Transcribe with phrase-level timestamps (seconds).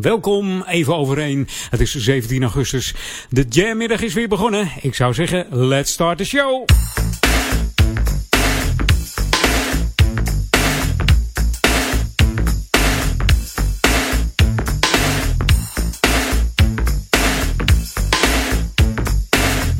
[0.00, 1.48] Welkom, even overeen.
[1.70, 2.94] Het is 17 augustus.
[3.28, 4.70] De jammiddag is weer begonnen.
[4.80, 6.64] Ik zou zeggen, let's start the show.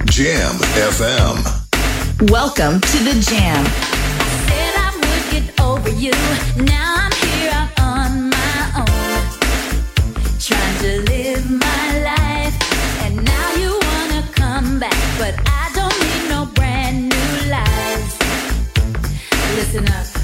[0.04, 0.56] Jam
[0.90, 1.36] FM.
[2.24, 3.64] Welcome to the Jam.
[4.46, 6.14] Said I would get over you.
[6.56, 6.89] Now
[19.72, 20.19] Listen up.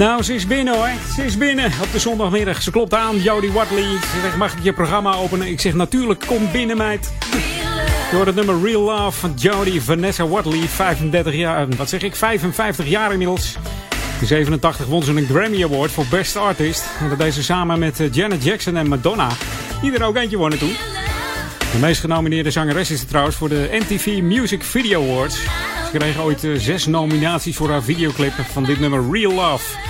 [0.00, 0.90] Nou, ze is binnen hoor.
[1.14, 2.62] Ze is binnen op de zondagmiddag.
[2.62, 3.82] Ze klopt aan, Jodie Watley.
[3.82, 5.46] Ze zegt, mag ik je programma openen?
[5.46, 7.12] Ik zeg, natuurlijk, kom binnen meid.
[8.10, 10.60] Hoort het nummer Real Love van Jodie Vanessa Watley.
[10.60, 13.56] 35 jaar, wat zeg ik, 55 jaar inmiddels.
[14.20, 16.84] In 87 won ze een Grammy Award voor Best Artist.
[17.00, 19.28] En dat deed ze samen met eh, Janet Jackson en Madonna.
[19.82, 20.76] Die er ook eentje wonnen toen.
[21.72, 25.36] De meest genomineerde zangeres is trouwens voor de MTV Music Video Awards.
[25.90, 29.89] Ze kreeg ooit eh, zes nominaties voor haar videoclip van dit nummer Real Love.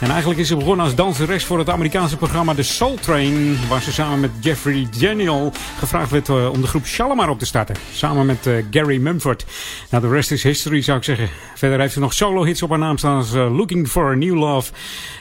[0.00, 3.58] En eigenlijk is ze begonnen als danseres voor het Amerikaanse programma The Soul Train.
[3.68, 7.46] Waar ze samen met Jeffrey Daniel gevraagd werd eh, om de groep Shalimar op te
[7.46, 7.76] starten.
[7.92, 9.44] Samen met eh, Gary Mumford.
[9.90, 11.28] Nou, de rest is history zou ik zeggen.
[11.54, 14.14] Verder heeft ze nog solo hits op haar naam staan als eh, Looking for a
[14.14, 14.72] New Love.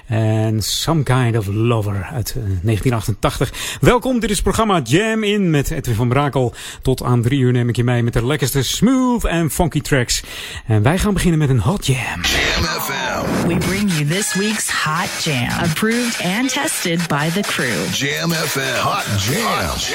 [0.06, 3.77] En Some Kind of Lover uit eh, 1988.
[3.81, 6.54] Welkom, dit is het programma Jam In met Edwin van Brakel.
[6.81, 10.24] Tot aan drie uur neem ik je mee met de lekkerste smooth en funky tracks.
[10.66, 12.22] En wij gaan beginnen met een hot jam.
[12.22, 13.48] Jam FM.
[13.48, 17.91] We bring you this week's Hot Jam, approved and tested by the crew.
[17.91, 18.79] Jam FM.
[18.81, 19.91] Hot jams.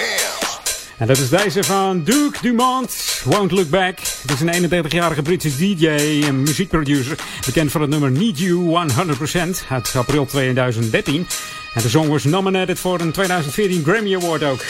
[0.99, 3.99] En dat is deze van Duke Dumont, Won't Look Back.
[3.99, 5.87] Het is een 31-jarige Britse DJ
[6.27, 7.19] en muziekproducer.
[7.47, 8.87] Bekend van het nummer Need You
[9.65, 11.27] 100% uit april 2013.
[11.75, 14.61] En de song was nominated voor een 2014 Grammy Award ook.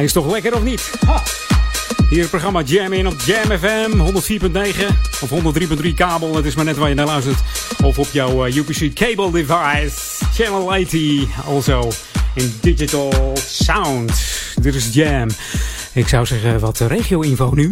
[0.00, 0.90] Hij is toch lekker of niet?
[1.06, 1.22] Ha.
[2.08, 4.86] Hier het programma Jam in op Jam FM 104.9
[5.20, 5.30] of
[5.82, 6.36] 103.3 kabel.
[6.36, 7.38] Het is maar net waar je naar luistert.
[7.82, 10.24] Of op jouw eh, UPC cable device.
[10.34, 11.46] Channel 80.
[11.46, 11.90] Also
[12.34, 14.12] in digital sound.
[14.60, 15.28] Dit is Jam.
[15.92, 17.70] Ik zou zeggen wat regio-info nu.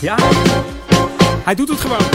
[0.00, 0.16] Ja,
[1.44, 2.06] hij doet het gewoon.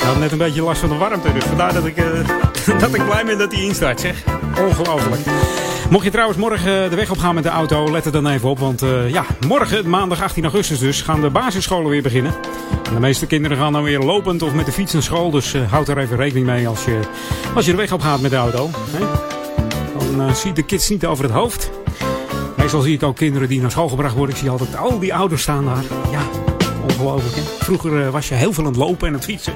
[0.00, 2.04] Ik had net een beetje last van de warmte, dus vandaar dat ik, eh,
[2.80, 4.24] dat ik blij ben dat hij instart, zeg.
[4.58, 5.20] Ongelooflijk.
[5.94, 8.48] Mocht je trouwens morgen de weg op gaan met de auto, let er dan even
[8.48, 8.58] op.
[8.58, 12.34] Want eh, ja, morgen, maandag 18 augustus dus, gaan de basisscholen weer beginnen.
[12.84, 15.30] En de meeste kinderen gaan dan weer lopend of met de fiets naar school.
[15.30, 17.00] Dus eh, houd er even rekening mee als je,
[17.54, 18.70] als je de weg op gaat met de auto.
[18.90, 19.06] Hè?
[19.98, 21.70] Dan uh, ziet de kids niet over het hoofd.
[22.56, 24.34] Meestal zie ik ook kinderen die naar school gebracht worden.
[24.34, 25.84] Ik zie altijd al die ouders staan daar.
[26.10, 26.22] Ja,
[26.88, 27.46] ongelooflijk.
[27.58, 29.54] Vroeger was je heel veel aan het lopen en aan het fietsen.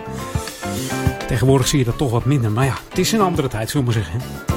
[1.26, 2.50] Tegenwoordig zie je dat toch wat minder.
[2.50, 4.47] Maar ja, het is een andere tijd, zullen we maar zeggen.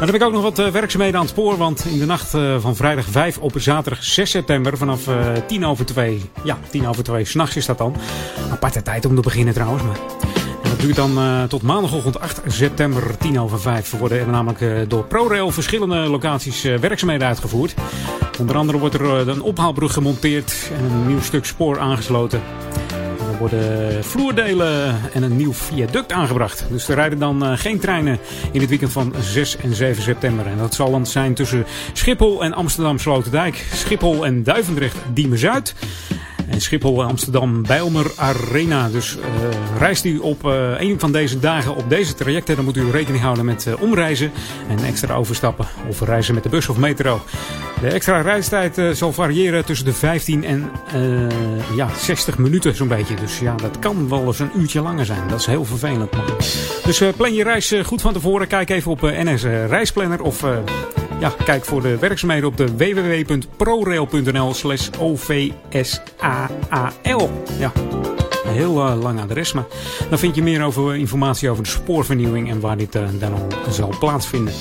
[0.00, 1.56] Dan heb ik ook nog wat uh, werkzaamheden aan het spoor.
[1.56, 5.66] Want in de nacht uh, van vrijdag 5 op zaterdag 6 september vanaf uh, 10
[5.66, 6.22] over 2.
[6.44, 7.24] Ja, 10 over 2.
[7.24, 7.96] S'nachts is dat dan.
[8.50, 9.82] Aparte tijd om te beginnen trouwens.
[9.82, 9.98] Maar
[10.62, 13.90] dat duurt dan tot maandagochtend 8 september 10 over 5.
[13.90, 17.74] Worden er namelijk door ProRail verschillende locaties werkzaamheden uitgevoerd.
[18.38, 22.42] Onder andere wordt er een ophaalbrug gemonteerd en een nieuw stuk spoor aangesloten.
[23.40, 26.64] Worden vloerdelen en een nieuw viaduct aangebracht.
[26.70, 28.18] Dus er rijden dan uh, geen treinen
[28.52, 30.46] in het weekend van 6 en 7 september.
[30.46, 33.66] En dat zal dan zijn tussen Schiphol en Amsterdam Sloterdijk.
[33.72, 35.38] Schiphol en Duivendrecht Diemen
[36.60, 38.88] Schiphol Amsterdam Bijlmer Arena.
[38.88, 39.24] Dus uh,
[39.78, 42.56] reist u op uh, een van deze dagen op deze trajecten.
[42.56, 44.32] Dan moet u rekening houden met omreizen
[44.68, 45.66] en extra overstappen.
[45.88, 47.20] Of reizen met de bus of metro.
[47.80, 50.70] De extra reistijd zal variëren tussen de 15 en
[51.76, 53.14] ja, 60 minuten zo'n beetje.
[53.14, 55.28] Dus ja, dat kan wel eens een uurtje langer zijn.
[55.28, 56.10] Dat is heel vervelend.
[56.84, 58.46] Dus plan je reis goed van tevoren.
[58.46, 60.44] Kijk even op NS Reisplanner of
[61.20, 65.50] ja, kijk voor de werkzaamheden op de www.prorail.nl slash OVSAAL.
[67.58, 67.72] Ja,
[68.46, 69.52] heel uh, lang adres,
[70.10, 73.46] dan vind je meer over informatie over de spoorvernieuwing en waar dit uh, dan al
[73.70, 74.54] zal plaatsvinden.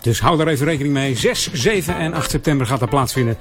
[0.00, 1.16] Dus hou daar even rekening mee.
[1.16, 3.38] 6, 7 en 8 september gaat dat plaatsvinden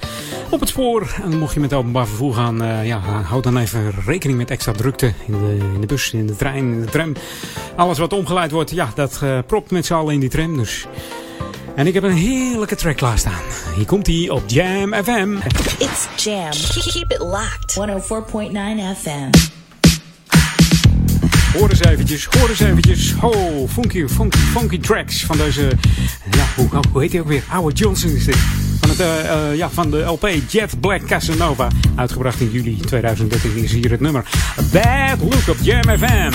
[0.49, 1.15] op het spoor.
[1.23, 4.71] En mocht je met openbaar vervoer gaan, uh, ja, houd dan even rekening met extra
[4.71, 7.13] drukte in de, in de bus, in de trein, in de tram.
[7.75, 10.57] Alles wat omgeleid wordt, ja, dat propt met z'n allen in die tram.
[10.57, 10.87] Dus
[11.75, 13.41] en ik heb een heerlijke track klaarstaan.
[13.75, 15.35] Hier komt hij op Jam FM.
[15.77, 16.49] It's Jam.
[16.91, 17.79] Keep it locked.
[17.79, 19.29] 104.9 FM.
[21.57, 23.15] Hoor eens eventjes, hoor eens eventjes.
[23.21, 25.61] Oh, funky, funky, funky tracks van deze...
[26.31, 27.43] Ja, hoe, hoe heet hij ook weer?
[27.47, 28.37] Howard Johnson is dit.
[28.79, 31.67] Van, het, uh, uh, ja, van de LP Jet Black Casanova.
[31.95, 34.25] Uitgebracht in juli 2013 is hier het nummer.
[34.71, 36.31] Bad Look op Jam FM.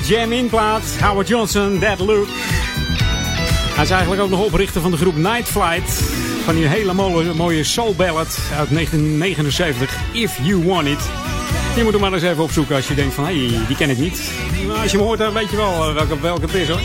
[0.00, 0.82] Het een echte jam-in plaat.
[1.00, 2.28] Howard Johnson, That Look.
[3.74, 5.90] Hij is eigenlijk ook nog oprichter van de groep Night Flight.
[6.44, 10.98] Van die hele mooie, mooie soul ballad uit 1979, If You Want It.
[11.76, 13.90] Je moet hem maar eens even opzoeken als je denkt van, hé, hey, die ken
[13.90, 14.32] ik niet.
[14.66, 16.80] Maar als je hem hoort, dan weet je wel eh, welke, welke het is hoor.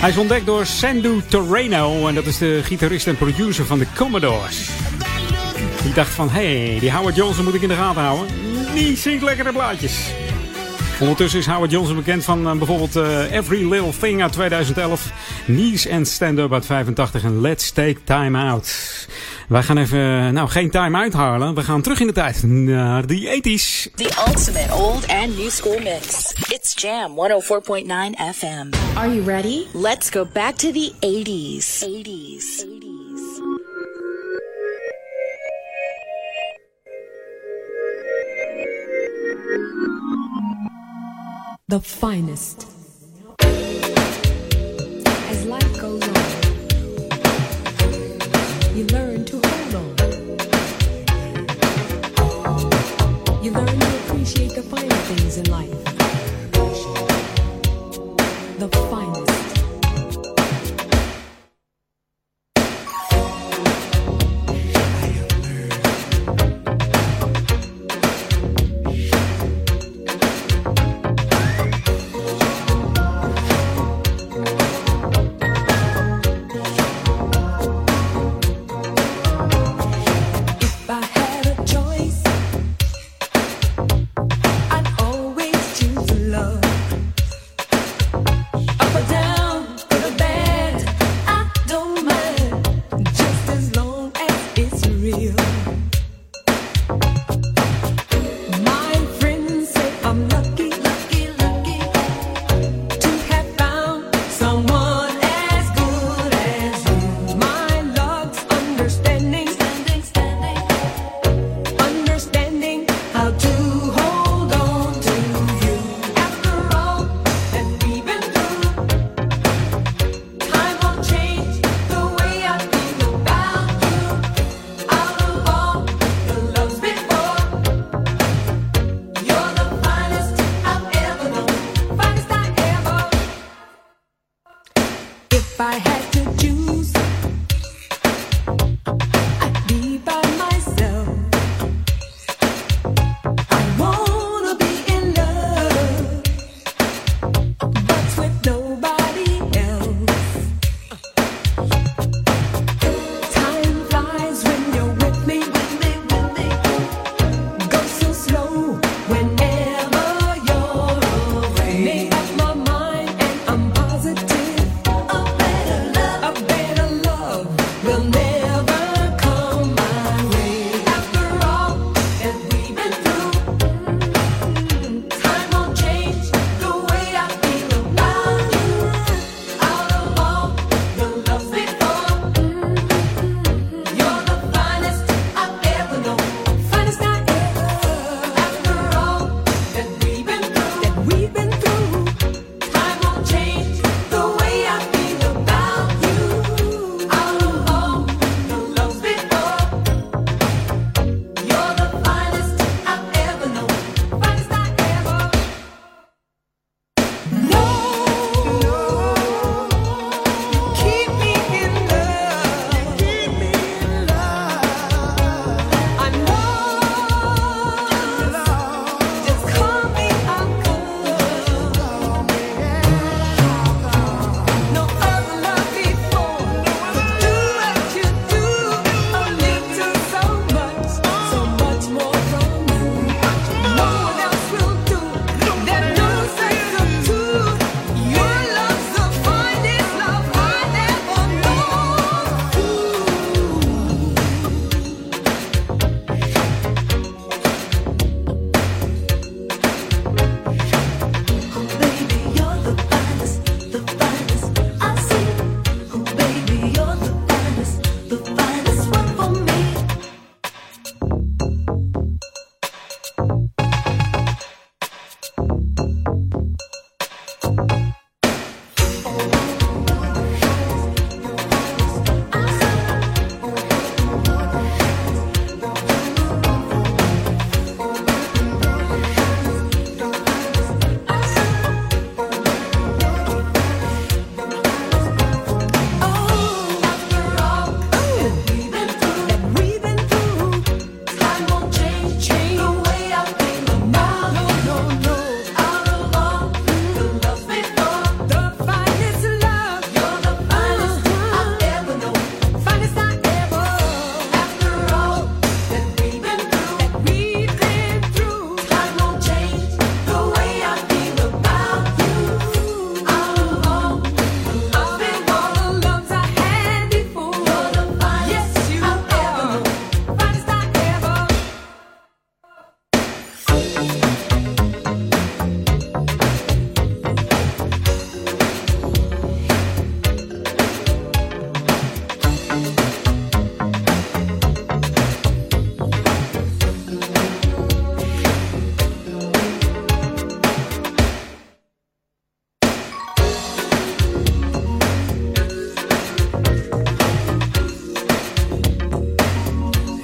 [0.00, 3.86] Hij is ontdekt door Sandu Torreno en dat is de gitarist en producer van de
[3.96, 4.68] Commodores.
[5.82, 8.26] Die dacht van, hé, hey, die Howard Johnson moet ik in de gaten houden.
[8.74, 10.12] Die zingt lekkere blaadjes.
[11.00, 15.12] Ondertussen is Howard Johnson bekend van uh, bijvoorbeeld uh, Every Little Thing uit 2011.
[15.44, 19.08] Knees and Stand Up uit 85 en Let's Take Time Out.
[19.48, 21.54] Wij gaan even, nou geen time out halen.
[21.54, 23.94] We gaan terug in de tijd naar de 80s.
[23.94, 26.32] The ultimate old and new school mix.
[26.48, 27.86] It's Jam 104.9
[28.34, 28.96] FM.
[28.96, 29.64] Are you ready?
[29.72, 31.84] Let's go back to the 80s.
[31.84, 32.89] 80s.
[41.70, 42.66] The finest.
[45.30, 46.14] As life goes on,
[48.76, 49.94] you learn to hold on.
[53.44, 55.70] You learn to appreciate the finer things in life.
[58.58, 59.09] The finest.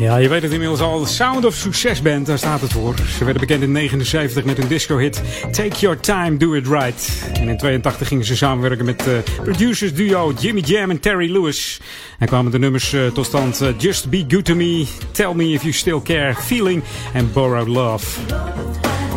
[0.07, 1.07] Ja, je weet het inmiddels al.
[1.07, 2.95] Sound of Success Band, daar staat het voor.
[3.19, 7.31] Ze werden bekend in 79 met hun disco-hit Take Your Time, Do It Right.
[7.33, 11.81] En in 82 gingen ze samenwerken met uh, producers duo Jimmy Jam en Terry Lewis.
[12.19, 15.45] En kwamen de nummers uh, tot stand uh, Just Be Good To Me, Tell Me
[15.45, 18.21] If You Still Care, Feeling en Borrowed Love.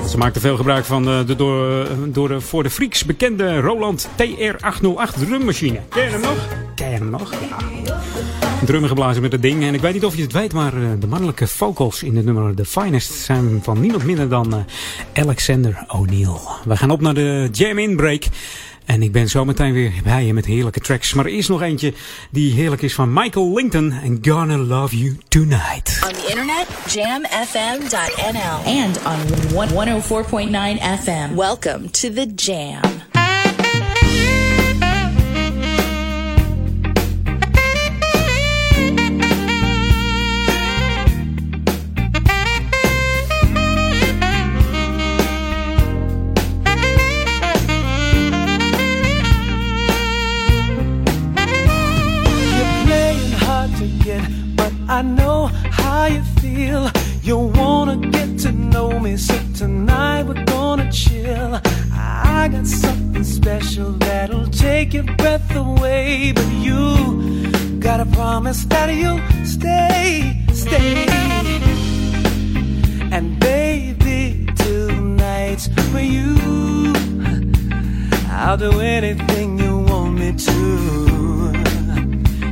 [0.09, 5.19] Ze maakten veel gebruik van de, door, door de voor de freaks bekende Roland TR-808
[5.19, 5.79] drummachine.
[5.89, 6.47] Ken hem nog?
[6.75, 7.33] Ken hem nog?
[8.69, 9.63] Drummen geblazen met het ding.
[9.63, 12.55] En ik weet niet of je het weet, maar de mannelijke vocals in het nummer
[12.55, 14.65] The Finest zijn van niemand minder dan
[15.13, 16.37] Alexander O'Neill.
[16.65, 18.23] We gaan op naar de Jam In Break.
[18.85, 21.13] En ik ben zo meteen weer bij je met heerlijke tracks.
[21.13, 21.93] Maar eerst nog eentje
[22.31, 25.99] die heerlijk is van Michael Linton en Gonna Love You Tonight.
[26.07, 28.57] On the internet, jamfm.nl.
[28.65, 29.17] And on
[29.49, 31.35] 104.9 FM.
[31.35, 33.08] Welcome to the Jam.
[54.99, 56.91] I know how you feel.
[57.23, 61.61] You wanna get to know me, so tonight we're gonna chill.
[61.93, 69.21] I got something special that'll take your breath away, but you gotta promise that you'll
[69.45, 71.05] stay, stay.
[73.09, 76.93] And baby, tonight's for you.
[78.29, 80.59] I'll do anything you want me to.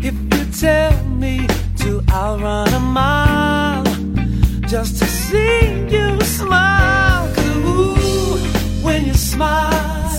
[0.01, 1.56] If you tell me
[1.87, 3.83] to, I'll run a mile
[4.67, 5.59] just to see
[5.95, 7.23] you smile.
[7.33, 8.37] 'Cause ooh,
[8.85, 10.09] when you smile,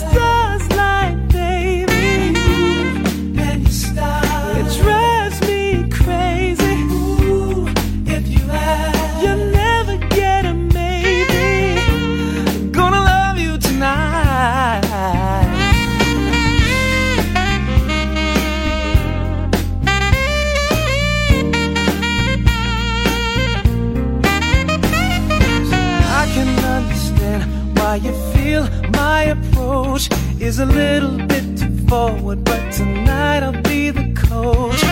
[27.89, 33.89] why you feel my approach is a little bit too forward, but tonight I'll be
[33.91, 34.83] the coach.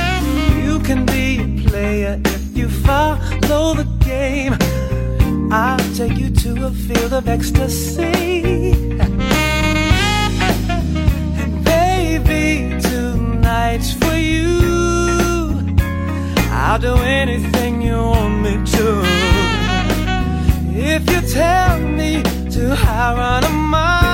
[0.64, 4.54] You can be a player if you follow the game.
[5.52, 8.72] I'll take you to a field of ecstasy.
[11.40, 14.54] And baby, tonight's for you.
[16.50, 18.86] I'll do anything you want me to.
[20.94, 22.22] If you tell me
[22.56, 24.05] to I run a mile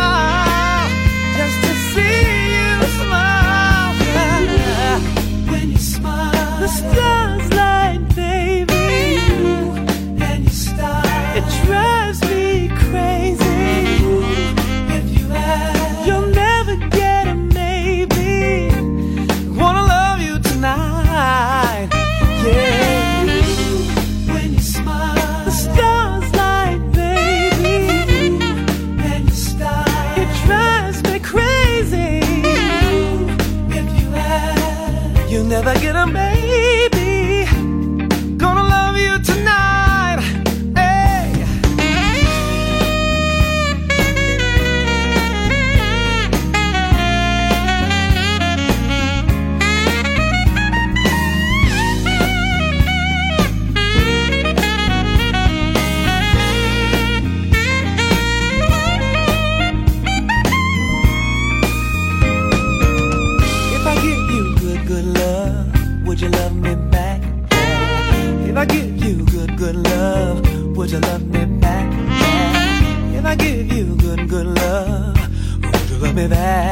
[76.29, 76.72] me?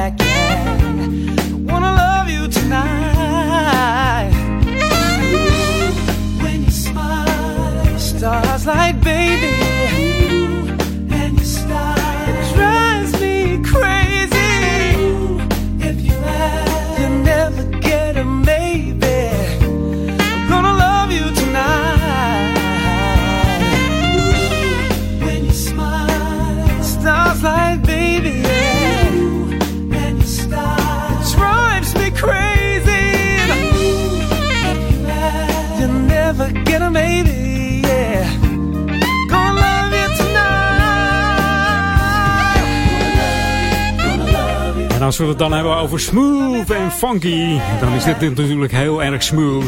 [45.10, 49.22] Als we het dan hebben over smooth en funky, dan is dit natuurlijk heel erg
[49.22, 49.64] smooth.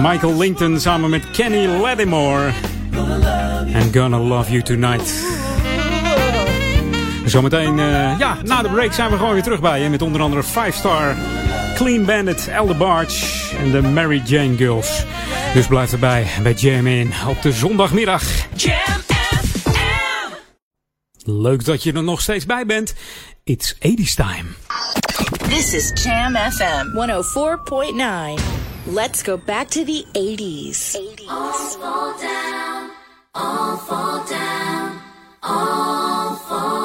[0.00, 2.50] Michael Linton samen met Kenny Lattimore.
[3.74, 5.24] And Gonna Love You Tonight.
[7.24, 9.88] Zometeen, eh, ja, na de break zijn we gewoon weer terug bij je.
[9.88, 11.16] Met onder andere 5 Star,
[11.74, 15.04] Clean Bandit, Elder Barge en de Mary Jane Girls.
[15.54, 18.22] Dus blijf erbij bij Jam In op de zondagmiddag.
[18.54, 19.00] Jam.
[21.24, 22.94] Leuk dat je er nog steeds bij bent.
[23.50, 24.54] It's 80s time.
[25.50, 28.38] This is Jam FM 104.9.
[28.86, 30.94] Let's go back to the 80s.
[30.94, 31.74] 80s.
[31.74, 32.90] fall down,
[33.34, 35.02] all fall down,
[35.42, 36.79] all fall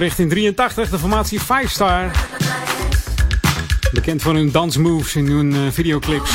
[0.00, 2.10] Opgericht in 83, de formatie 5 Star.
[3.92, 6.30] Bekend van hun dansmoves in hun eh, videoclips.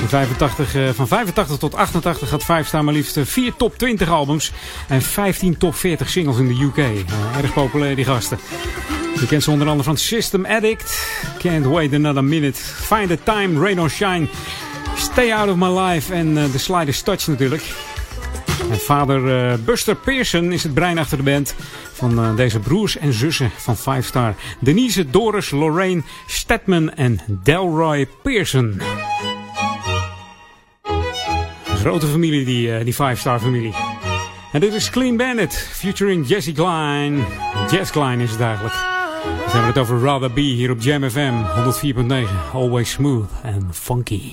[0.00, 4.08] In 85, eh, van 85 tot 88 had 5 Star maar liefst 4 top 20
[4.08, 4.52] albums
[4.88, 6.76] en 15 top 40 singles in de UK.
[6.76, 8.38] Eh, erg populair die gasten.
[9.20, 11.08] Je kent ze onder andere van System Addict,
[11.38, 14.28] Can't Wait Another Minute, Find the Time, Rain or Shine,
[14.96, 17.62] Stay Out of My Life en eh, The Slightest Touch natuurlijk.
[18.70, 21.54] En vader eh, Buster Pearson is het brein achter de band
[22.10, 24.34] van eh, deze broers en zussen van 5 Star.
[24.58, 28.80] Denise, Doris, Lorraine, Stedman en Delroy Pearson.
[31.68, 33.74] Een grote familie, die, eh, die 5 Star familie.
[34.52, 37.24] En dit is Clean Bandit, featuring Jesse Klein.
[37.70, 38.74] Jess Klein is het eigenlijk.
[39.24, 42.28] Dan hebben het over Rather Be hier op Jam FM 104.9.
[42.52, 44.32] Always smooth and funky.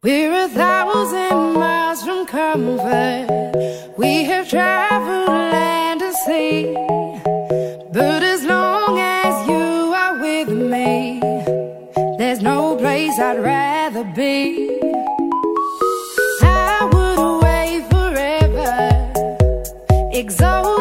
[0.00, 3.96] We're a thousand miles from comfort.
[3.96, 6.91] We have traveled land and sea.
[12.54, 14.36] No place I'd rather be.
[16.42, 18.72] I would away forever,
[20.20, 20.71] exalted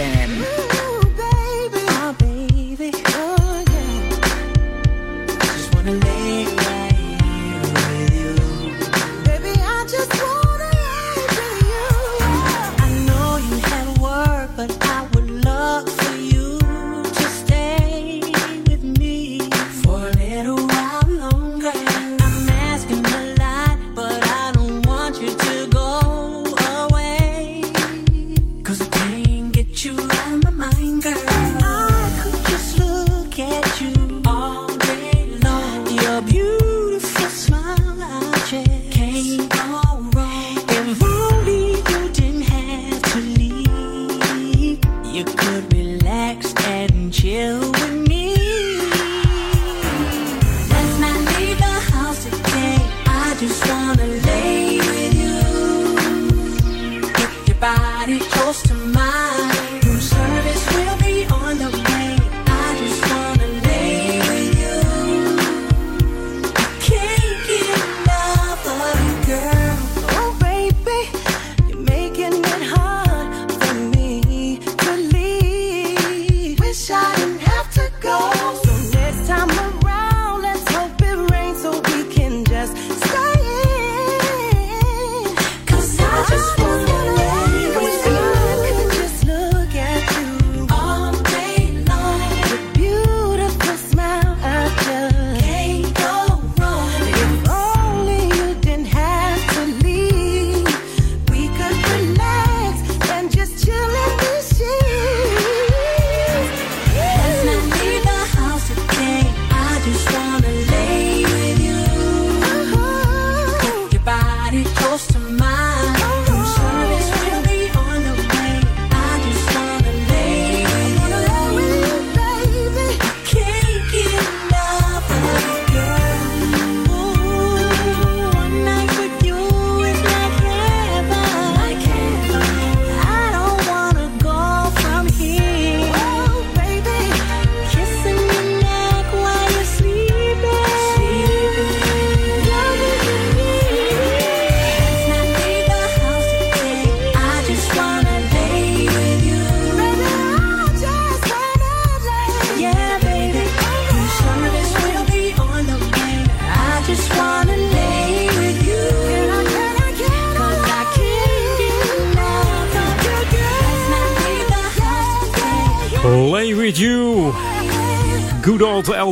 [0.00, 0.69] FM.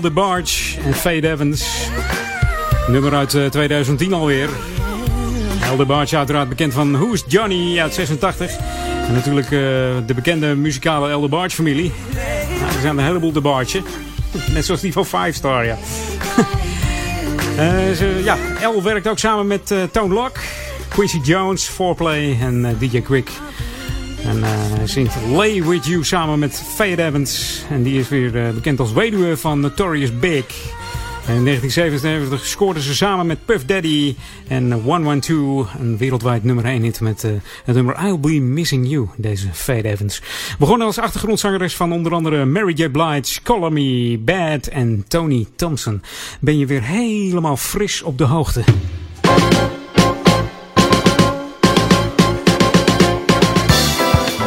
[0.09, 1.89] de Barge en Fade Evans.
[2.87, 4.49] Nummer uit eh, 2010 alweer.
[5.63, 8.57] Elder Barge uiteraard bekend van Who's Johnny uit 86.
[9.07, 9.51] En natuurlijk eh,
[10.07, 11.93] de bekende muzikale Elder Barge familie.
[12.11, 13.83] We nou, zijn een heleboel de Barge.
[14.55, 15.77] Net zoals die van Five Star, ja.
[17.59, 20.39] uh, ja, El werkt ook samen met Tone Lock,
[20.89, 23.31] Quincy Jones, Foreplay en DJ Quick.
[24.25, 27.63] En eh, hij zingt Lay With You samen met Fade Evans.
[27.71, 30.77] En die is weer eh, bekend als weduwe van Notorious Big.
[31.29, 34.17] In 1977 scoorden ze samen met Puff Daddy
[34.47, 37.31] en eh, 112 een wereldwijd nummer 1 hit met eh,
[37.65, 40.23] het nummer I'll Be Missing You, deze Fade Evans.
[40.59, 42.89] Begonnen als achtergrondzangeres van onder andere Mary J.
[42.89, 46.03] Blige, Color Me, Bad en Tony Thompson.
[46.41, 48.65] Ben je weer helemaal fris op de hoogte.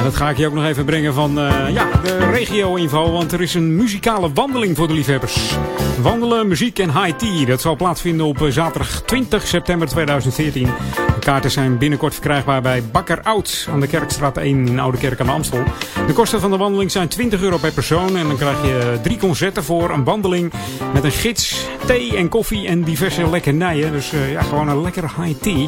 [0.02, 3.12] En dat ga ik je ook nog even brengen van eh, ja, de regio-info.
[3.12, 5.56] Want er is een muzikale wandeling voor de liefhebbers.
[6.02, 7.46] Wandelen, muziek en high tea.
[7.46, 10.66] Dat zal plaatsvinden op eh, zaterdag 20 september 2014.
[10.94, 15.20] De kaarten zijn binnenkort verkrijgbaar bij Bakker Oud aan de Kerkstraat 1 in Oude Kerk
[15.20, 15.64] aan de Amstel.
[16.08, 18.18] De kosten van de wandeling zijn 20 euro per persoon.
[18.18, 19.90] En dan krijg je drie concerten voor.
[19.90, 20.52] Een wandeling
[20.94, 23.92] met een gids, thee en koffie en diverse lekkernijen.
[23.92, 25.68] Dus eh, ja, gewoon een lekker high tea.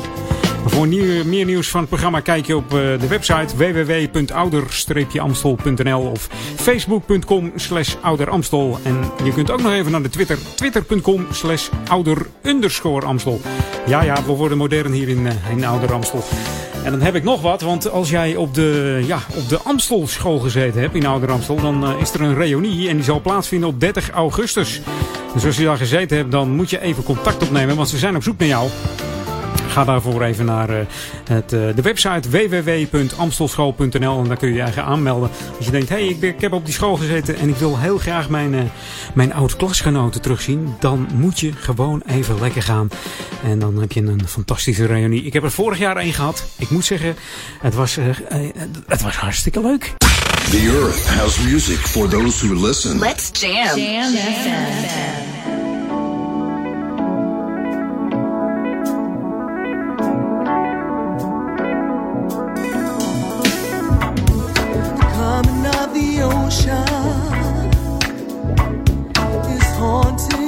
[0.66, 7.52] Voor meer nieuws van het programma kijk je op eh, de website www.ouder-amstel.nl of facebook.com
[7.56, 7.96] slash.
[8.84, 13.42] En je kunt ook nog even naar de Twitter, twitter.com slash ouder-amstel.
[13.86, 16.24] Ja, ja, we worden modern hier in, eh, in Ouder Amstel.
[16.84, 20.08] En dan heb ik nog wat, want als jij op de, ja, op de Amstel
[20.08, 23.22] school gezeten hebt in Ouder Amstel, dan eh, is er een reunie en die zal
[23.22, 24.82] plaatsvinden op 30 augustus.
[25.34, 28.16] Dus als je daar gezeten hebt, dan moet je even contact opnemen, want ze zijn
[28.16, 28.70] op zoek naar jou.
[29.74, 30.86] Ga daarvoor even naar eh,
[31.28, 35.30] het, eh, de website www.amstelschool.nl en daar kun je je eigen aanmelden.
[35.58, 37.80] Als je denkt, hé, hey, ik, ik heb op die school gezeten en ik wil
[37.80, 38.62] heel graag mijn, eh,
[39.14, 40.76] mijn oud-klasgenoten terugzien.
[40.80, 42.90] Dan moet je gewoon even lekker gaan.
[43.44, 45.24] En dan heb je een fantastische reunie.
[45.24, 46.46] Ik heb er vorig jaar één gehad.
[46.58, 47.16] Ik moet zeggen,
[47.60, 47.98] het was,
[48.88, 49.94] het was hartstikke leuk.
[50.50, 53.00] The earth has music for those who listen.
[53.00, 53.80] Let's jam.
[53.80, 55.54] Jam FM.
[55.54, 55.73] coming
[66.16, 67.74] the ocean
[69.56, 70.43] is haunting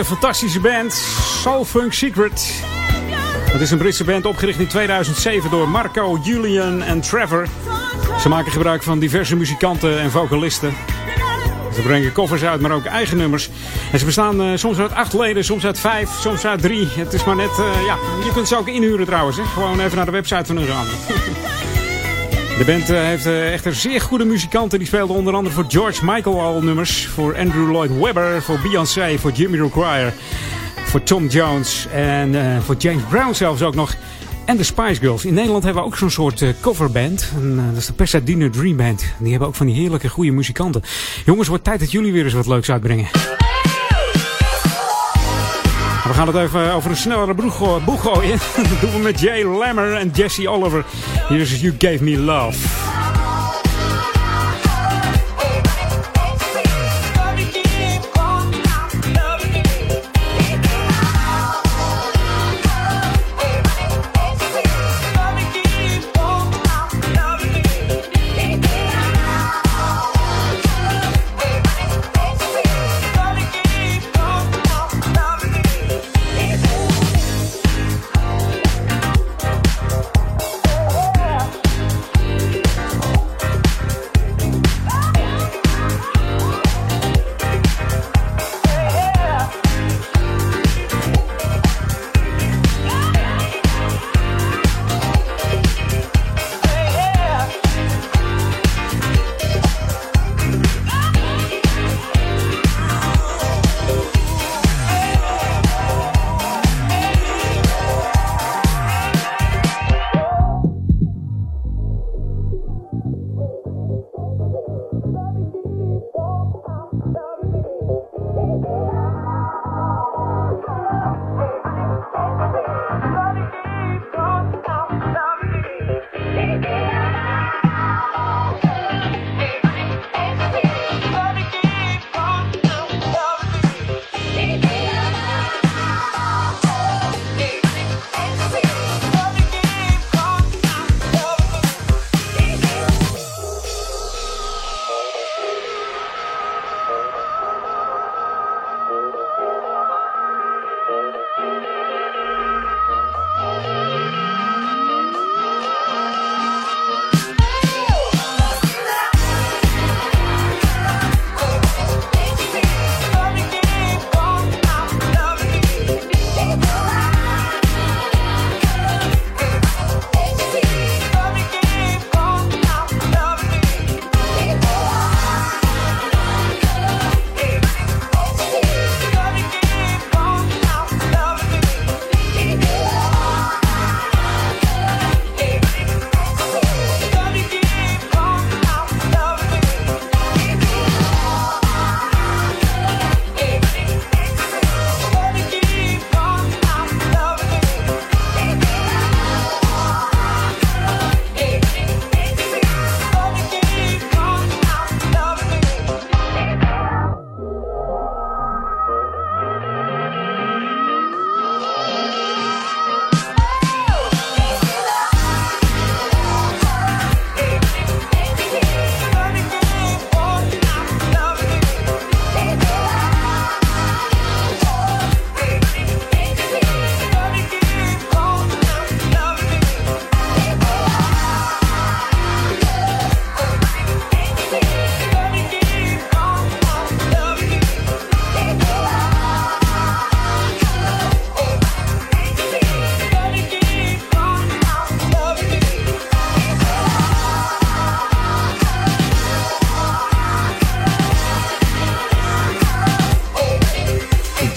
[0.00, 0.92] een fantastische band.
[1.42, 2.62] Soul Funk Secret.
[3.52, 7.46] Het is een Britse band opgericht in 2007 door Marco, Julian en Trevor.
[8.20, 10.74] Ze maken gebruik van diverse muzikanten en vocalisten.
[11.74, 13.50] Ze brengen covers uit, maar ook eigen nummers.
[13.92, 16.88] En ze bestaan eh, soms uit acht leden, soms uit vijf, soms uit drie.
[16.90, 19.36] Het is maar net, eh, ja, je kunt ze ook inhuren trouwens.
[19.36, 19.44] Hè?
[19.44, 20.86] Gewoon even naar de website van hun gaan.
[22.60, 24.78] De band eh, heeft eh, echter zeer goede muzikanten.
[24.78, 27.06] Die speelden onder andere voor George Michael al nummers.
[27.06, 30.12] Voor Andrew Lloyd Webber, voor Beyoncé, voor Jamiroquai.
[30.84, 33.94] Voor Tom Jones en eh, voor James Brown zelfs ook nog.
[34.44, 35.24] En de Spice Girls.
[35.24, 37.32] In Nederland hebben we ook zo'n soort coverband.
[37.68, 39.04] Dat is de Pasadena Dream Band.
[39.18, 40.82] Die hebben ook van die heerlijke goede muzikanten.
[41.24, 43.08] Jongens, wordt tijd dat jullie weer eens wat leuks uitbrengen.
[46.10, 47.34] We gaan het even over een snellere
[47.84, 48.38] boeg gooien.
[48.70, 50.84] Dat doen we met Jay Lammer en Jesse Oliver.
[51.30, 52.79] Hier You Gave Me Love.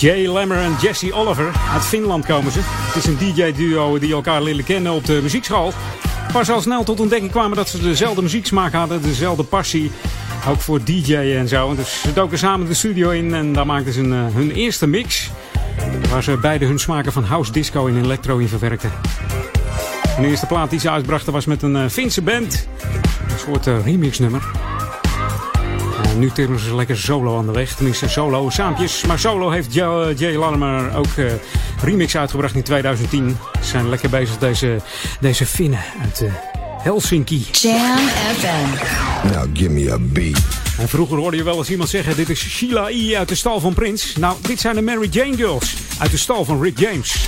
[0.03, 1.51] Jay Lammer en Jesse Oliver.
[1.73, 2.59] Uit Finland komen ze.
[2.63, 5.73] Het is een DJ-duo die elkaar leren kennen op de muziekschool.
[6.43, 9.91] Ze al snel tot ontdekking kwamen dat ze dezelfde muzieksmaak hadden, dezelfde passie.
[10.47, 11.75] Ook voor DJ'en en zo.
[11.75, 14.87] Dus ze doken samen de studio in en daar maakten ze een, eh, hun eerste
[14.87, 15.29] mix.
[16.09, 18.91] Waar ze beide hun smaken van house, disco en electro in verwerkten.
[20.19, 22.67] De eerste plaat die ze uitbrachten was met een eh, Finse band.
[23.29, 24.62] Een soort eh, remixnummer
[26.17, 27.75] nu teren ze lekker solo aan de weg.
[27.75, 29.05] Tenminste, solo, saampjes.
[29.05, 31.25] Maar solo heeft eh, Jay Latimer ook eh,
[31.83, 33.37] remix uitgebracht in 2010.
[33.61, 34.81] Ze zijn lekker bezig, deze,
[35.19, 36.31] deze Finnen uit uh,
[36.81, 37.45] Helsinki.
[37.51, 37.97] Jam
[38.37, 39.33] FM.
[39.33, 40.41] Now give me a beat.
[40.77, 43.15] En vroeger hoorde je wel eens iemand zeggen, dit is Sheila E.
[43.17, 44.15] uit de stal van Prins.
[44.15, 47.27] Nou, dit zijn de Mary Jane Girls uit de stal van Rick James.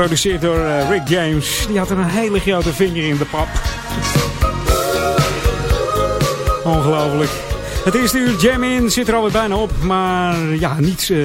[0.00, 1.66] geproduceerd door eh, Rick James.
[1.66, 3.48] Die had er een hele grote vinger in de pap.
[6.64, 7.30] Ongelooflijk.
[7.84, 9.70] Het eerste uur jam in zit er alweer bijna op.
[9.82, 11.18] Maar ja, niet eh,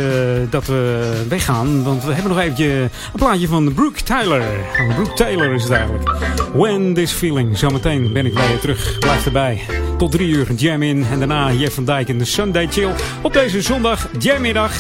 [0.50, 1.84] dat we weggaan.
[1.84, 4.42] Want we hebben nog eventjes een plaatje van Brooke Taylor.
[4.42, 6.10] Oh, Brooke Taylor is het eigenlijk.
[6.54, 7.58] When This Feeling.
[7.58, 9.00] Zometeen ben ik bij je terug.
[9.00, 9.62] Blijf erbij.
[9.98, 11.06] Tot drie uur jam in.
[11.12, 12.92] En daarna Jeff van Dijk in de Sunday Chill.
[13.22, 14.74] Op deze zondag jammiddag.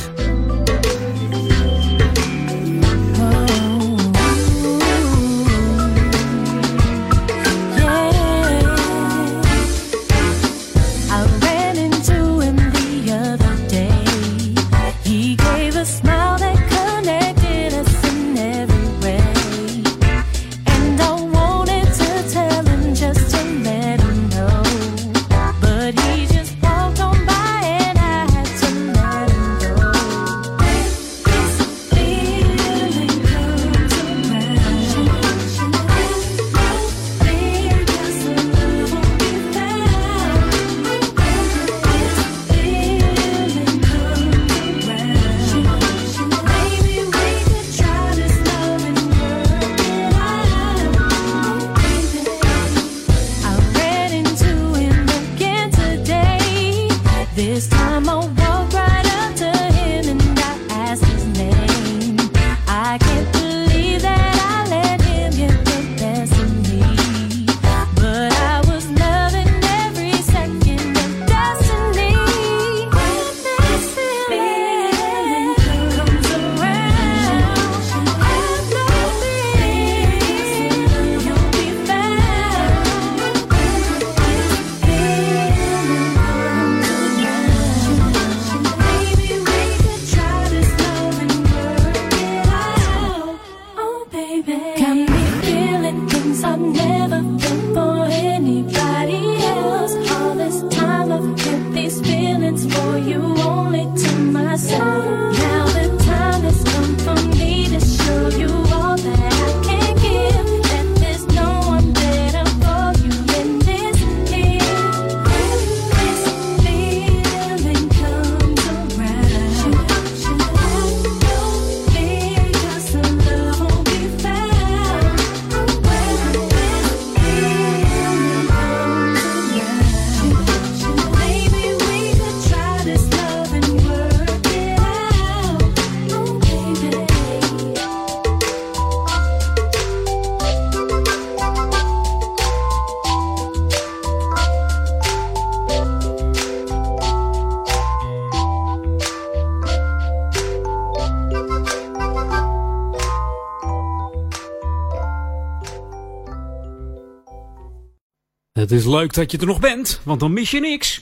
[158.69, 161.01] Het is leuk dat je er nog bent, want dan mis je niks.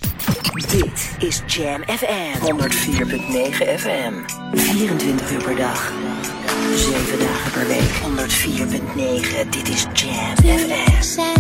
[0.72, 2.70] Dit is Jam FM 104.9
[3.78, 4.14] FM.
[4.54, 5.94] 24 uur per dag.
[6.76, 7.92] 7 dagen per week.
[9.44, 9.50] 104.9.
[9.50, 10.36] Dit is Jam
[11.02, 11.33] FM.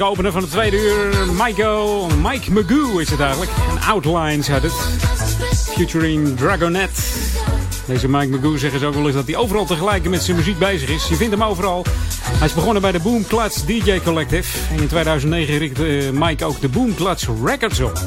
[0.00, 1.32] Heerlijke opener van het tweede uur.
[1.32, 3.50] Maiko, Mike Magoo is het eigenlijk.
[3.70, 4.72] En Outlines uit het.
[5.74, 6.90] Featuring Dragonet.
[7.86, 10.58] Deze Mike Magoo zeggen ze ook wel eens dat hij overal tegelijk met zijn muziek
[10.58, 11.08] bezig is.
[11.08, 11.84] Je vindt hem overal.
[12.22, 14.58] Hij is begonnen bij de Boom Clutch DJ Collective.
[14.74, 17.98] En in 2009 richtte eh, Mike ook de Boom Clutch Records op.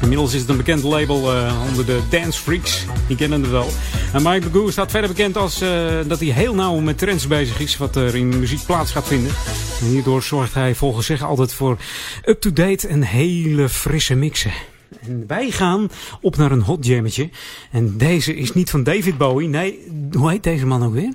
[0.00, 2.84] Inmiddels is het een bekend label eh, onder de Dance Freaks.
[3.06, 3.68] Die kennen het wel.
[4.12, 5.70] En Mike Magoo staat verder bekend als eh,
[6.06, 7.76] dat hij heel nauw met trends bezig is.
[7.76, 9.32] Wat er in muziek plaats gaat vinden.
[9.80, 11.76] En hierdoor zorgt hij volgens zich altijd voor
[12.24, 14.52] up-to-date en hele frisse mixen.
[15.00, 17.30] En wij gaan op naar een hot jammetje.
[17.70, 19.48] En deze is niet van David Bowie.
[19.48, 21.12] Nee, hoe heet deze man ook weer?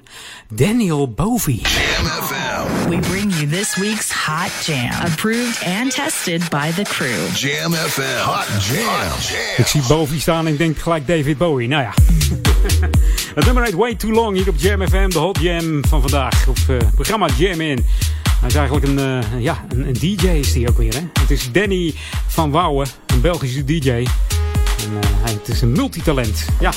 [0.49, 1.61] Daniel Bowie.
[2.89, 4.89] We bring you this week's Hot Jam.
[5.05, 7.35] Approved and tested by the crew.
[7.35, 8.23] Jam FM.
[8.23, 9.11] Hot Jam.
[9.57, 11.67] Ik zie Bowie staan en ik denk gelijk David Bowie.
[11.67, 11.93] Nou ja.
[13.35, 15.09] Het nummer heet Way Too Long hier op Jam FM.
[15.09, 16.47] De hot jam van vandaag.
[16.47, 17.85] Op eh, het programma Jam In.
[18.41, 20.93] Hij is eigenlijk een, eh, ja, een, een DJ is die ook weer.
[20.93, 21.01] Hè?
[21.19, 21.93] Het is Danny
[22.27, 22.87] van Wouwen.
[23.05, 23.89] Een Belgische DJ.
[23.89, 24.05] En,
[25.01, 26.45] eh, hij, het is een multitalent.
[26.59, 26.71] Ja.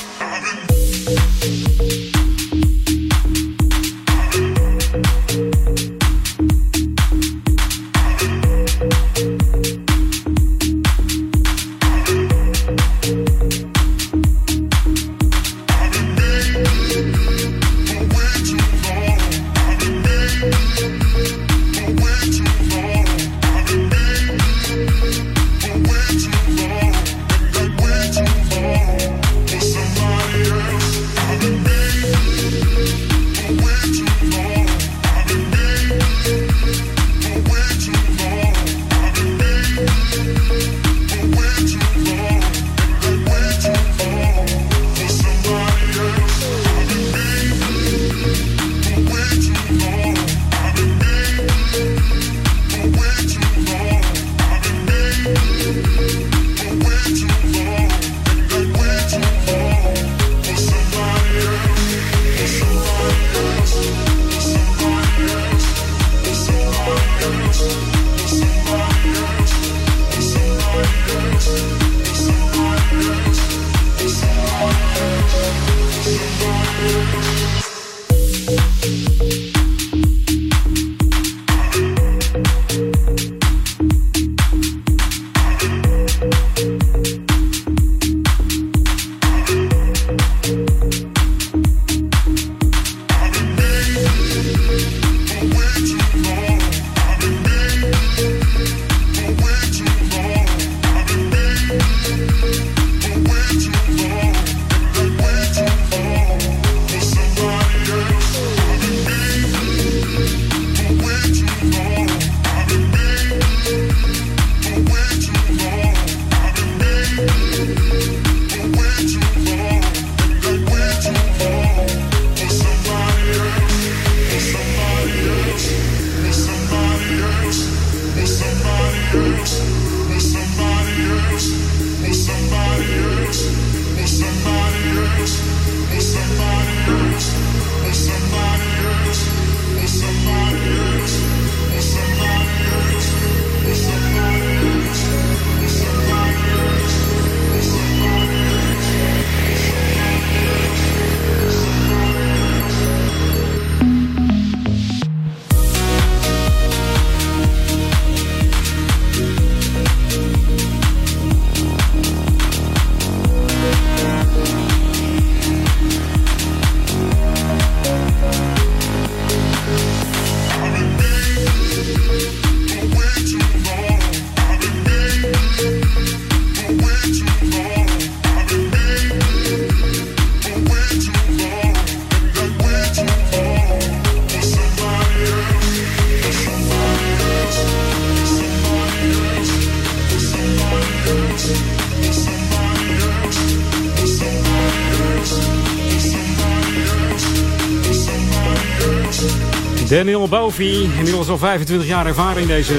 [200.05, 202.73] Daniel Bovi, inmiddels al 25 jaar ervaring deze,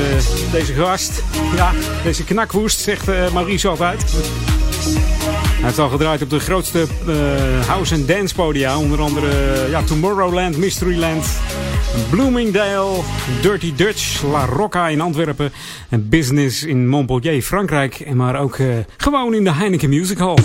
[0.53, 1.22] deze gast.
[1.57, 1.72] Ja,
[2.03, 4.03] deze knakwoest, zegt eh, Maurice altijd.
[5.31, 8.79] Hij heeft al gedraaid op de grootste eh, house- en dance podia.
[8.79, 11.27] Onder andere eh, ja, Tomorrowland, Mysteryland,
[12.11, 13.01] Bloomingdale,
[13.43, 15.53] Dirty Dutch, La Rocca in Antwerpen
[15.89, 18.14] en Business in Montpellier, Frankrijk.
[18.14, 18.59] Maar ook
[18.97, 20.39] gewoon in de Heineken Music Hall.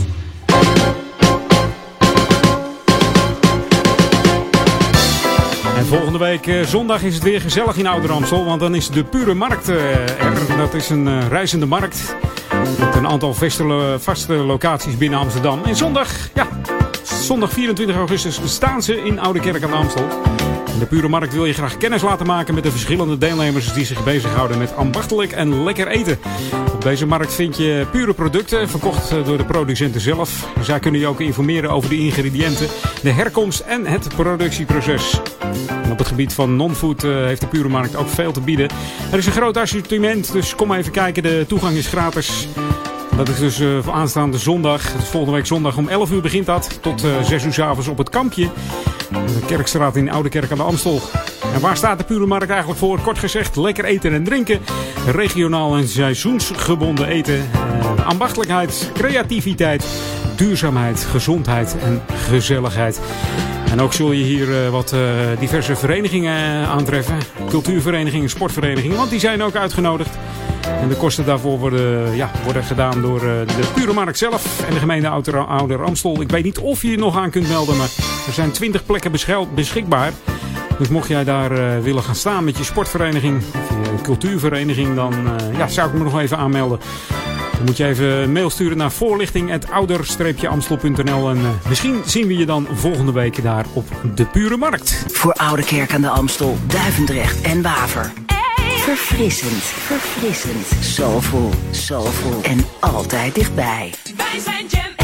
[5.98, 8.46] Volgende week eh, zondag is het weer gezellig in Ouder Amstel.
[8.46, 10.58] Want dan is de Pure Markt eh, er.
[10.58, 12.16] Dat is een eh, reizende markt.
[12.80, 15.64] Met een aantal vaste, lo- vaste locaties binnen Amsterdam.
[15.64, 16.48] En zondag, ja,
[17.04, 20.08] zondag 24 augustus staan ze in Oude Kerk aan de Amstel.
[20.74, 23.86] En de Pure Markt wil je graag kennis laten maken met de verschillende deelnemers die
[23.86, 26.20] zich bezighouden met ambachtelijk en lekker eten.
[26.74, 30.48] Op deze markt vind je pure producten, verkocht eh, door de producenten zelf.
[30.62, 32.68] Zij kunnen je ook informeren over de ingrediënten,
[33.02, 35.22] de herkomst en het productieproces.
[35.92, 38.70] Op het gebied van non-food eh, heeft de Pure Markt ook veel te bieden.
[39.12, 41.24] Er is een groot assortiment, dus kom even kijken.
[41.24, 42.48] De toegang is gratis.
[43.16, 44.92] Dat is dus eh, voor aanstaande zondag.
[44.92, 46.78] Dus volgende week zondag om 11 uur begint dat.
[46.82, 48.50] Tot eh 6 uur s avonds op het kampje.
[49.12, 51.02] De Kerkstraat in Oude Kerk aan de Amstel.
[51.54, 53.00] En waar staat de Pure Markt eigenlijk voor?
[53.00, 54.60] Kort gezegd, lekker eten en drinken.
[55.06, 57.50] Regionaal en seizoensgebonden eten.
[57.54, 59.86] eh, ambachtelijkheid, creativiteit,
[60.36, 63.02] duurzaamheid, gezondheid en gezelligheid.
[63.72, 65.00] En ook zul je hier eh, wat eh,
[65.40, 67.18] diverse verenigingen aantreffen.
[67.50, 70.18] Cultuurverenigingen, sportverenigingen, want die zijn ook uitgenodigd.
[70.82, 74.74] En de kosten daarvoor worden, ja, worden gedaan door eh, de Pure Markt zelf en
[74.74, 76.22] de gemeente Ouder, Amstel.
[76.22, 77.90] Ik weet niet of je je nog aan kunt melden, maar
[78.28, 79.12] er zijn 20 plekken
[79.56, 80.12] beschikbaar.
[80.78, 85.14] Dus mocht jij daar eh, willen gaan staan met je sportvereniging of je cultuurvereniging, dan
[85.14, 86.80] eh, ja, zou ik me nog even aanmelden.
[87.56, 91.38] Dan moet je even mail sturen naar voorlichting.ouder-amstel.nl en
[91.70, 95.06] misschien zien we je dan volgende week daar op de Pure Markt.
[95.08, 98.12] Voor Oude Kerk aan de Amstel, Duivendrecht en Waver.
[98.82, 103.94] Verfrissend, verfrissend, soulful, soulful en altijd dichtbij.
[104.18, 105.01] Wij zijn Jam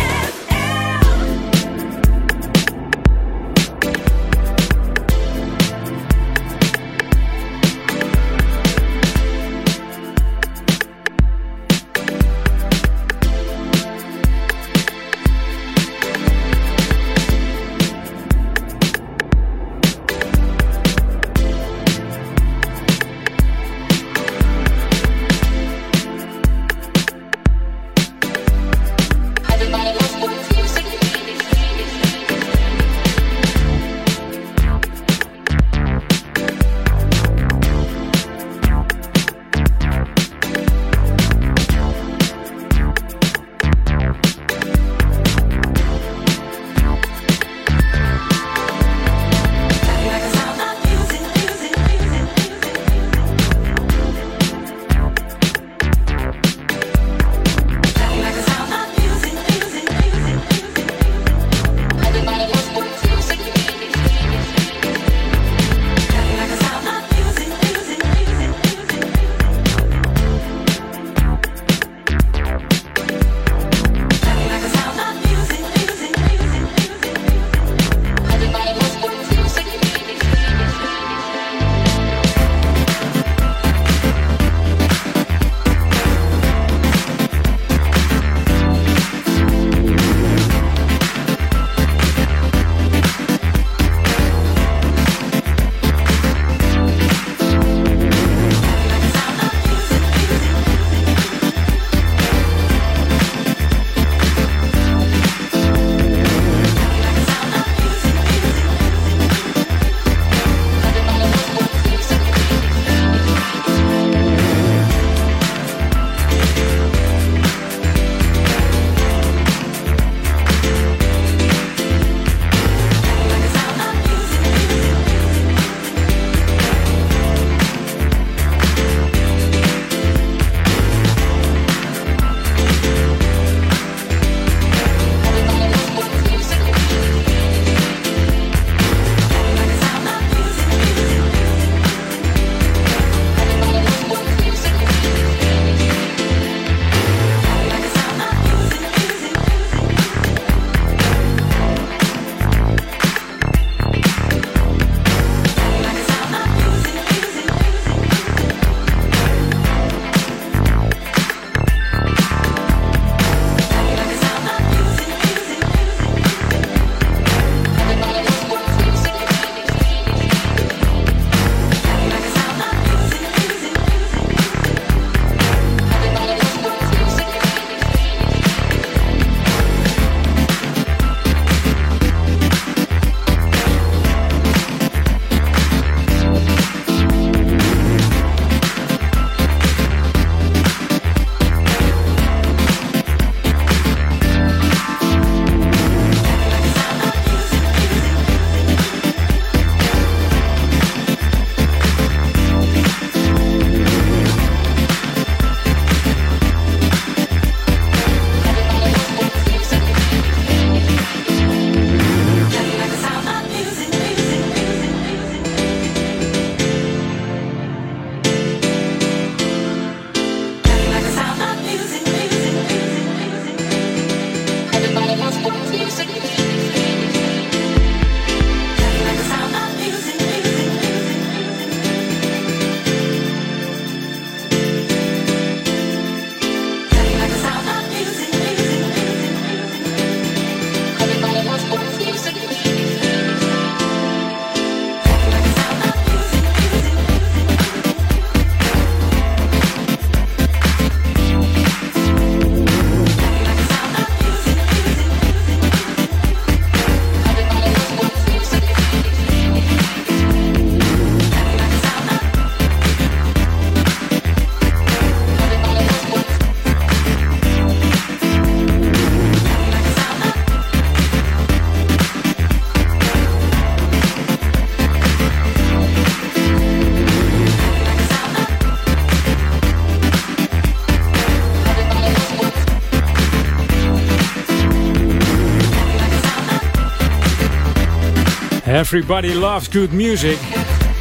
[288.67, 290.37] Everybody loves good music.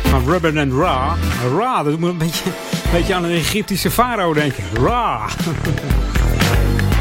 [0.03, 1.17] Van Ruben and Ra.
[1.57, 2.45] Ra, dat doet me een beetje,
[2.85, 4.65] een beetje aan een Egyptische farao denken.
[4.81, 5.29] Ra.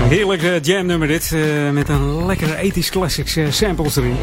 [0.02, 1.32] Een heerlijk eh, jamnummer dit.
[1.34, 4.18] eh, met een lekkere ethisch classics eh, samples erin.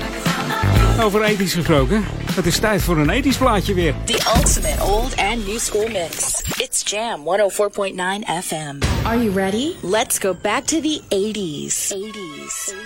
[1.01, 2.05] Over ethisch gesproken.
[2.35, 3.95] Het is tijd voor een ethisch plaatje weer.
[4.05, 6.43] The ultimate old and new school mix.
[6.57, 8.77] It's Jam 104.9 FM.
[9.07, 9.73] Are you ready?
[9.83, 11.93] Let's go back to the 80s.
[11.95, 12.82] 80s.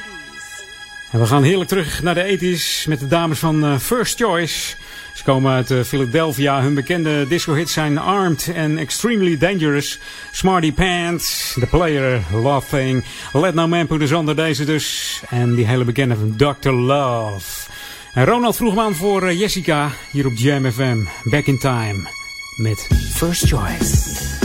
[1.11, 4.77] En we gaan heerlijk terug naar de ethisch met de dames van eh, First Choice.
[5.15, 6.63] Ze komen uit eh, Philadelphia.
[6.63, 9.99] Hun bekende disco-hits zijn Armed and Extremely Dangerous.
[10.33, 13.05] Smarty Pants, The Player, Love Thing.
[13.33, 15.21] Let No Man Put Us Under deze dus.
[15.29, 16.71] En die hele bekende van Dr.
[16.71, 17.71] Love.
[18.15, 20.99] En Ronald vroeg me aan voor eh, Jessica hier op Jam FM.
[21.25, 22.09] Back in Time
[22.57, 24.36] met First Choice.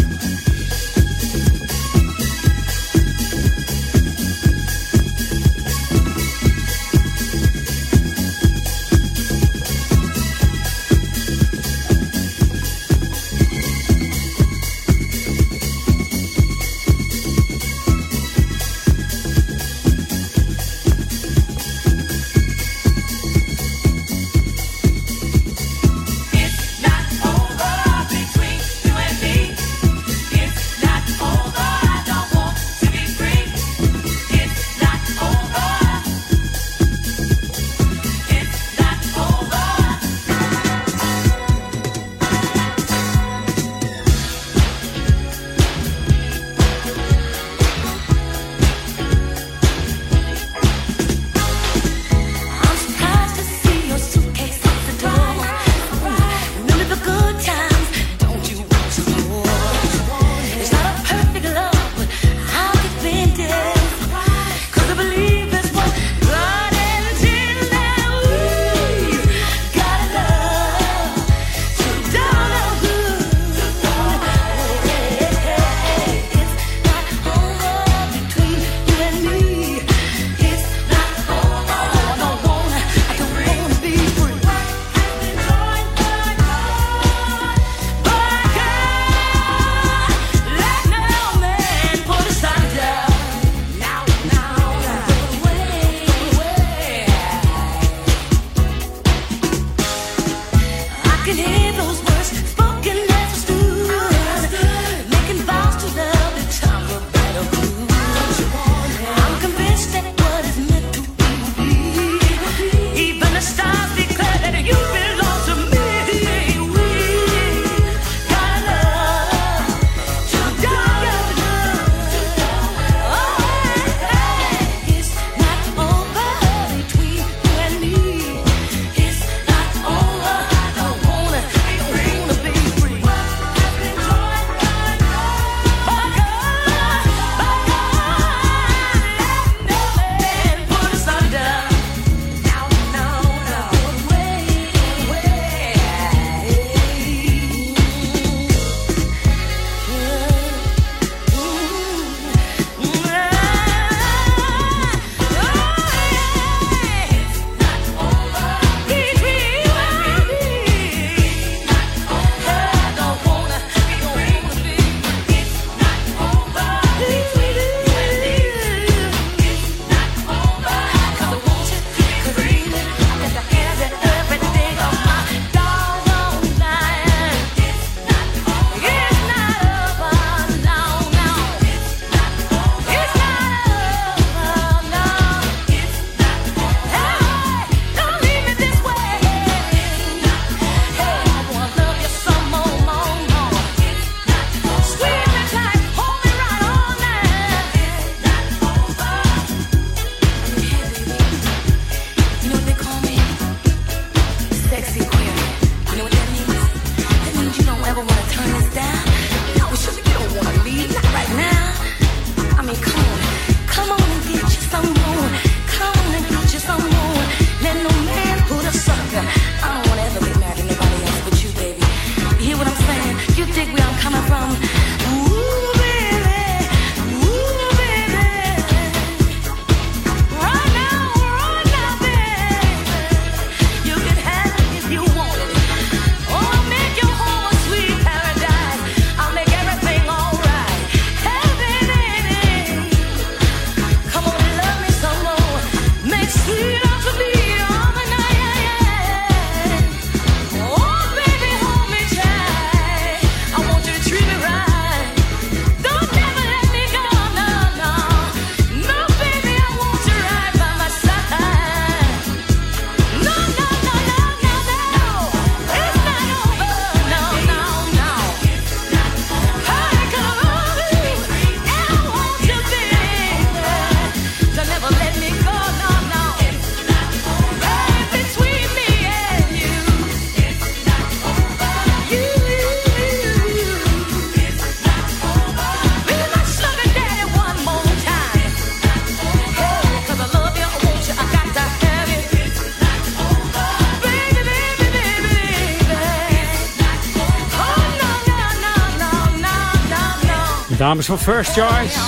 [300.92, 302.00] Dames van First Choice.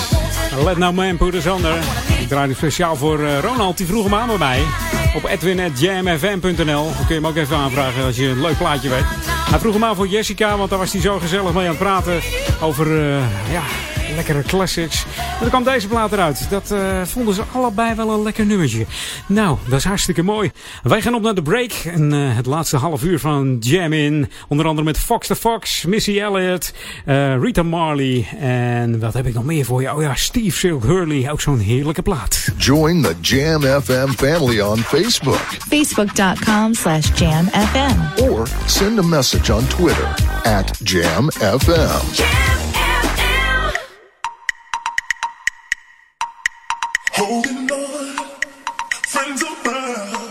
[0.63, 1.77] Let No Man Put Us Under.
[2.19, 3.77] Ik draai dit speciaal voor eh, Ronald.
[3.77, 4.63] Die vroeg hem aan bij mij.
[5.15, 6.83] Op edwin.jamfm.nl.
[6.83, 9.03] Dan kun je hem ook even aanvragen als je een leuk plaatje weet.
[9.49, 10.57] Hij vroeg hem aan voor Jessica.
[10.57, 12.21] Want daar was hij zo gezellig mee aan het praten.
[12.61, 13.61] Over eh, ja,
[14.15, 15.05] lekkere classics.
[15.17, 16.49] En dan kwam deze plaat eruit.
[16.49, 18.85] Dat eh, vonden ze allebei wel een lekker nummertje.
[19.27, 20.51] Nou, dat is hartstikke mooi.
[20.83, 21.71] Wij gaan op naar de break.
[21.71, 24.29] En eh, het laatste half uur van Jam In.
[24.47, 26.73] Onder andere met Fox the Fox, Missy Elliott,
[27.05, 28.27] eh, Rita Marley.
[28.39, 29.93] En wat heb ik nog meer voor je?
[29.93, 31.31] Oh ja, Steve Silk Hurley.
[31.31, 32.47] Ook zo'n heerlijke plaat.
[32.57, 38.21] Join the Jam FM family on Facebook Facebook.com slash jamfm.
[38.21, 40.07] or send a message on Twitter
[40.43, 42.21] at Jam FM.
[47.11, 47.92] Holding on,
[49.23, 50.22] friends around,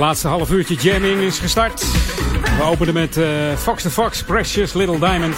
[0.00, 1.80] laatste half uurtje jamming is gestart.
[2.58, 5.36] We openen met eh, Fox the Fox, Precious Little Diamond.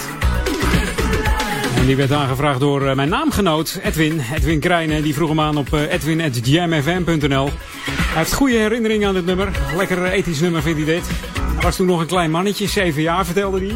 [1.75, 4.21] En die werd aangevraagd door eh, mijn naamgenoot Edwin.
[4.35, 5.03] Edwin Krijnen.
[5.03, 7.49] Die vroeg hem aan op eh, edwin.jamfm.nl.
[7.85, 9.49] Hij heeft goede herinneringen aan dit nummer.
[9.75, 11.07] Lekker ethisch nummer vindt hij dit.
[11.53, 13.75] Hij was toen nog een klein mannetje, 7 jaar vertelde hij.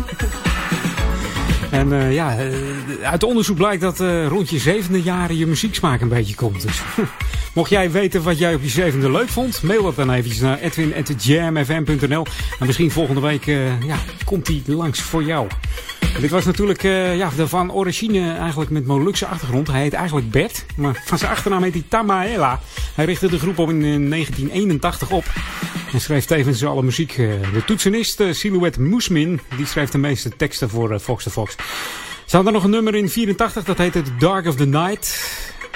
[1.70, 2.38] En ja,
[3.04, 6.62] uit onderzoek blijkt dat rond je zevende jaren je muzieksmaak een beetje komt.
[6.62, 6.82] Dus
[7.58, 10.60] mocht jij weten wat jij op je zevende leuk vond, mail dat dan eventjes naar
[10.60, 12.26] edwin.jamfm.nl.
[12.60, 15.48] En misschien volgende week eh, ja, komt hij langs voor jou.
[16.20, 19.68] Dit was natuurlijk eh, ja, de van origine eigenlijk met Molukse achtergrond.
[19.68, 22.60] Hij heet eigenlijk Bert, maar van zijn achternaam heet hij Tamaela.
[22.96, 25.26] Hij richtte de groep op in eh, 1981 op.
[25.94, 27.12] En schreef tevens alle muziek.
[27.12, 31.30] eh, de toetsenist eh, Silhouette Moesmin, die schreef de meeste teksten voor eh, Fox the
[31.30, 31.56] Fox.
[32.26, 35.20] Ze hadden nog een nummer in 84, dat heette The Dark of the Night.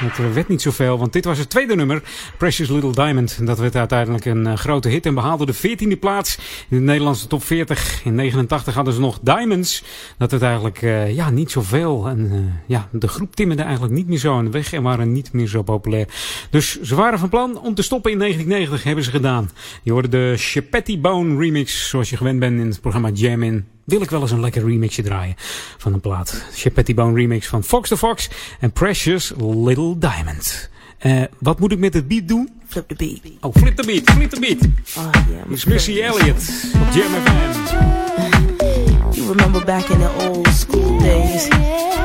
[0.02, 2.04] Dat eh, werd niet zoveel, want dit was het tweede nummer,
[2.38, 3.46] Precious Little Diamond.
[3.46, 6.38] Dat werd uiteindelijk een eh, grote hit en behaalde de 14e plaats
[6.70, 8.02] in de Nederlandse top 40.
[8.04, 9.84] In 89 hadden ze nog Diamonds.
[10.18, 12.08] Dat werd eigenlijk eh, ja, niet zoveel.
[12.08, 15.34] En ja, de groep timmerde eigenlijk niet meer zo aan de weg en waren niet
[15.34, 16.08] meer zo populair.
[16.50, 19.50] Dus ze waren van plan om te stoppen in 1990, hebben ze gedaan.
[19.84, 23.66] Je hoorde de Chapetti Bone remix, zoals je gewend bent in het programma Jam In.
[23.84, 25.36] Wil ik wel eens een lekker remixje draaien
[25.78, 26.44] van een plaat.
[26.54, 28.30] Chapetti Bone remix van Fox the Fox
[28.60, 30.70] en Precious Little Diamond.
[30.98, 32.50] Eh, wat moet ik met het beat doen?
[32.68, 33.20] Flip the beat.
[33.40, 34.66] Oh, flip the beat, flip the beat.
[34.98, 35.52] Oh yeah.
[35.52, 37.12] Is Missy Elliott op Jam.
[39.12, 41.48] You remember back in the old school days,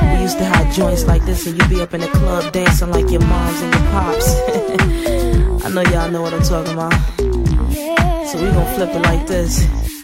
[0.01, 2.93] we used to have joints like this, and you'd be up in the club dancing
[2.93, 4.35] like your moms and your pops.
[5.65, 6.93] I know y'all know what I'm talking about.
[7.17, 9.96] So So we gonna flip it like this.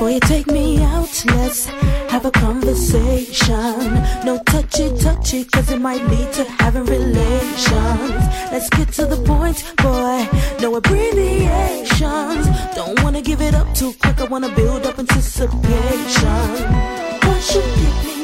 [0.00, 1.66] Before you take me out, let's
[2.08, 3.92] have a conversation.
[4.24, 8.24] No touchy touchy, cause it might lead to having relations.
[8.50, 10.26] Let's get to the point, boy.
[10.58, 12.46] No abbreviations.
[12.74, 15.52] Don't wanna give it up too quick, I wanna build up anticipation.
[17.22, 18.19] Once you get me,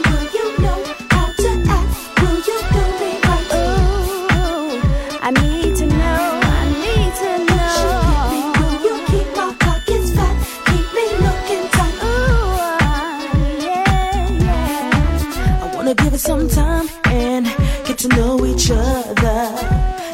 [18.09, 19.51] to know each other.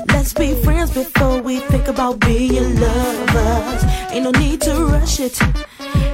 [0.09, 3.85] Let's be friends before we think about being lovers.
[4.11, 5.39] Ain't no need to rush it.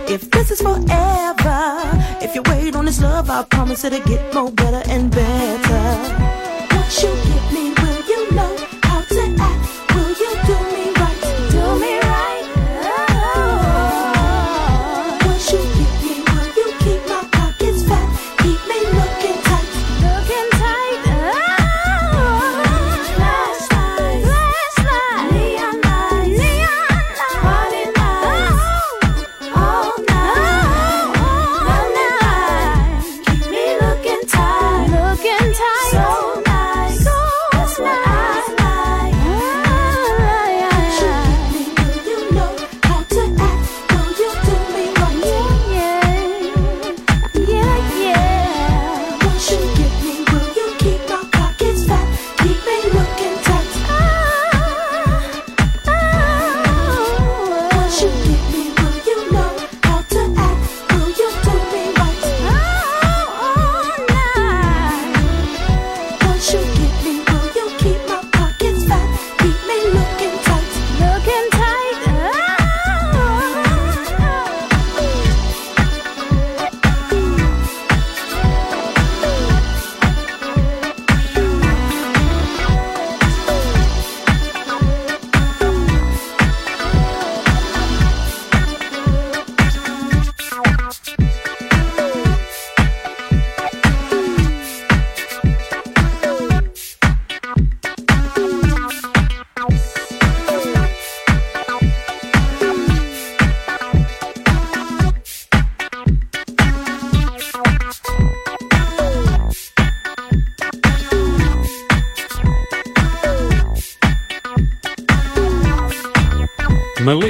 [0.09, 1.83] If this is forever,
[2.23, 6.75] if you wait on this love, I promise it'll get more better and better.
[6.75, 7.78] Once you get me,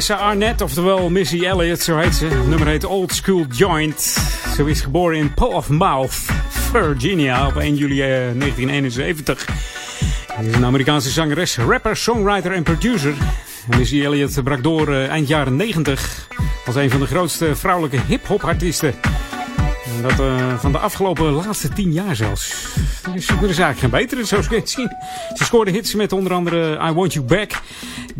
[0.09, 2.27] Melissa Arnett, oftewel Missy Elliott, zo heet ze.
[2.27, 4.01] Nummer heet Old School Joint.
[4.57, 6.15] Ze is geboren in Portsmouth,
[6.49, 9.47] Virginia, op 1 juli eh, 1971.
[10.41, 13.15] Ze is een Amerikaanse zangeres, rapper, songwriter en producer.
[13.77, 16.29] Missy Elliott brak door eh, eind jaren 90
[16.67, 18.95] als een van de grootste vrouwelijke hip-hop artiesten.
[19.99, 22.66] En dat eh, van de afgelopen laatste tien jaar zelfs.
[23.15, 24.93] Dus er is eigenlijk geen betere, zo kun je het zien.
[25.35, 27.62] Ze scoorde hits met onder andere I Want You Back,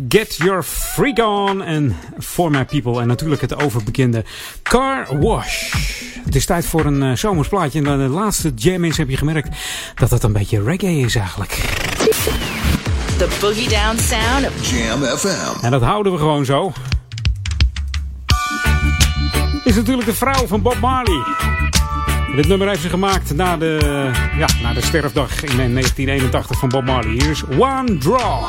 [0.09, 3.01] Get Your Freak On en For My People.
[3.01, 4.23] En natuurlijk het overbekende
[4.63, 5.73] Car Wash.
[6.25, 7.79] Het is tijd voor een uh, zomers plaatje.
[7.79, 9.57] En dan de laatste jam is heb je gemerkt
[9.95, 11.51] dat het een beetje reggae is eigenlijk.
[13.17, 15.65] The boogie down sound of Jam FM.
[15.65, 16.71] En dat houden we gewoon zo.
[19.63, 21.58] Is natuurlijk de vrouw van Bob Marley.
[22.39, 23.79] Dit nummer heeft ze gemaakt na de,
[24.37, 27.11] ja, na de sterfdag in 1981 van Bob Marley.
[27.11, 28.43] Hier is One Draw.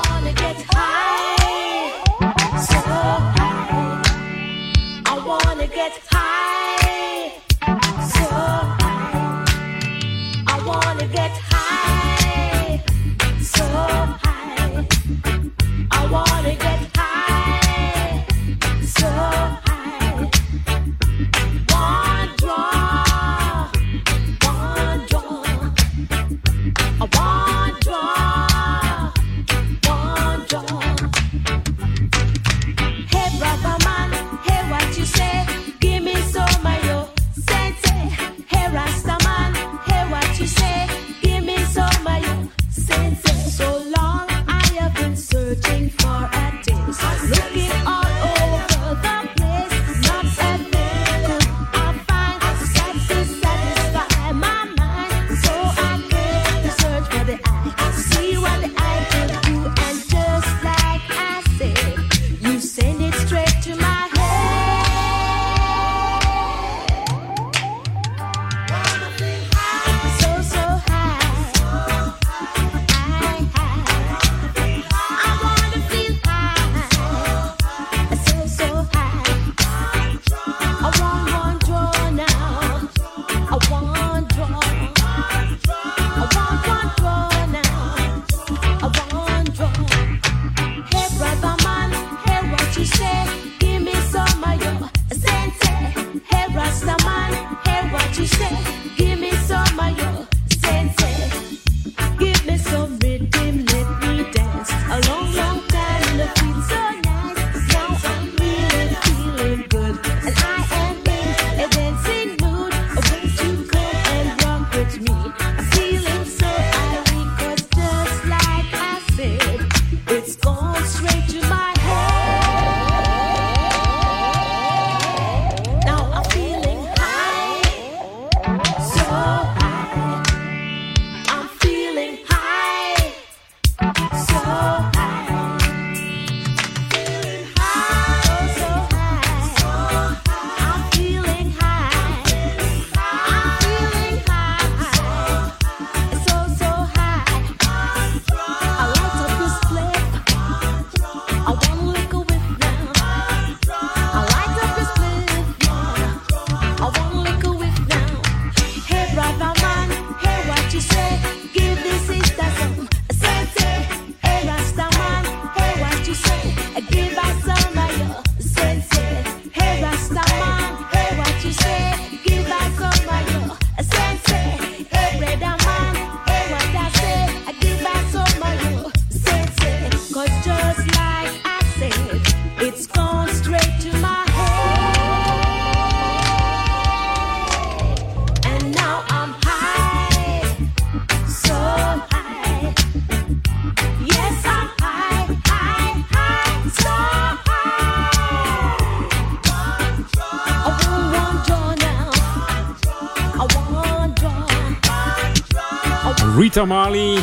[206.61, 207.19] Rita Marley.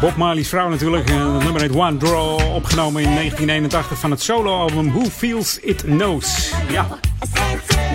[0.00, 1.08] Bob Marley's vrouw natuurlijk.
[1.08, 2.54] Het nummer heet One Draw.
[2.54, 6.52] Opgenomen in 1981 van het soloalbum Who Feels It Knows.
[6.68, 6.86] Ja.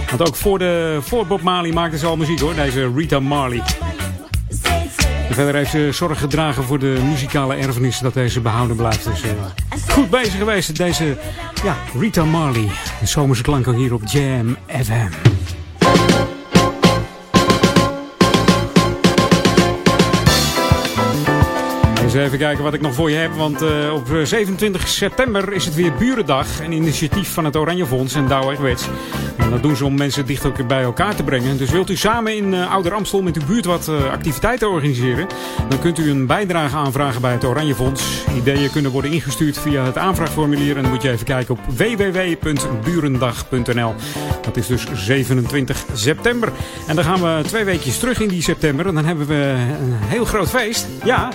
[0.09, 2.55] Want ook voor, de, voor Bob Marley maakte ze al muziek hoor.
[2.55, 3.61] Deze Rita Marley.
[5.29, 7.99] Verder heeft ze zorg gedragen voor de muzikale erfenis.
[7.99, 9.03] Dat deze behouden blijft.
[9.03, 9.29] Dus eh,
[9.89, 10.77] goed bezig geweest.
[10.77, 11.17] Deze
[11.63, 12.67] ja, Rita Marley.
[12.99, 15.28] De zomerse klanken hier op Jam FM.
[22.09, 23.33] Eens even kijken wat ik nog voor je heb.
[23.33, 26.59] Want eh, op 27 september is het weer Burendag.
[26.59, 28.75] Een initiatief van het Oranje Fonds en Douwe.
[29.37, 31.57] En dat doen ze om mensen dichter bij elkaar te brengen.
[31.57, 35.27] Dus wilt u samen in uh, Ouder Amstel met uw buurt wat activiteiten organiseren?
[35.69, 38.23] Dan kunt u een bijdrage aanvragen bij het Oranje Fonds.
[38.37, 40.75] Ideeën kunnen worden ingestuurd via het aanvraagformulier.
[40.75, 43.93] En dan moet je even kijken op www.burendag.nl.
[44.41, 46.51] Dat is dus 27 september.
[46.87, 48.87] En dan gaan we twee weekjes terug in die september.
[48.87, 50.87] En dan hebben we een heel groot feest.
[51.03, 51.29] Ja,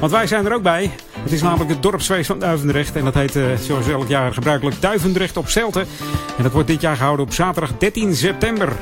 [0.00, 0.90] want wij zijn er ook bij.
[1.22, 2.96] Het is namelijk het dorpsfeest van Duivendrecht.
[2.96, 5.86] En dat heet uh, zoals elk jaar gebruikelijk Duivendrecht op Zelten.
[6.36, 8.72] En dat wordt dit jaar gehouden op zaterdag 13 september.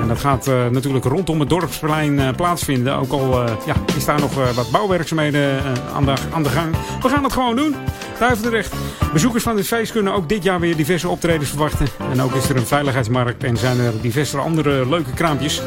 [0.00, 2.94] En dat gaat uh, natuurlijk rondom het dorpsplein uh, plaatsvinden.
[2.94, 5.62] Ook al ja, is daar nog wat bouwwerkzaamheden
[5.94, 6.76] aan de, aan, de, gang.
[7.02, 7.74] We gaan het gewoon doen.
[8.18, 8.74] Duivendrecht.
[9.12, 11.86] Bezoekers van dit feest kunnen ook dit jaar weer diverse optredens verwachten.
[12.12, 15.62] En ook is er een veiligheidsmarkt en zijn er diverse andere leuke kraampjes.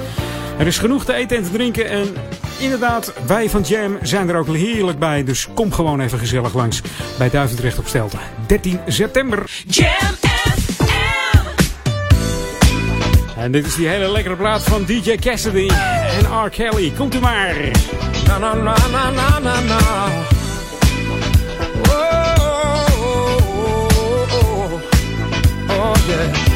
[0.58, 1.90] Er is genoeg te eten en te drinken.
[1.90, 2.16] En
[2.60, 5.24] inderdaad, wij van Jam zijn er ook heerlijk bij.
[5.24, 6.82] Dus kom gewoon even gezellig langs
[7.18, 8.20] bij Duivendrecht op Stelten.
[8.48, 9.64] 13 september.
[9.68, 10.16] Jam
[13.38, 15.70] En dit is die hele lekkere plaat van DJ Cassidy
[16.20, 16.50] en R.
[16.50, 16.94] Kelly.
[16.98, 17.56] Komt u maar.
[18.28, 19.80] Na na na na na na na.
[21.88, 23.38] Oh, oh,
[24.32, 24.74] oh,
[25.70, 26.56] oh, yeah.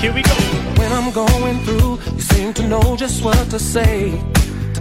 [0.00, 0.34] Here we go.
[0.74, 4.12] When I'm going through, you seem to know just what to say.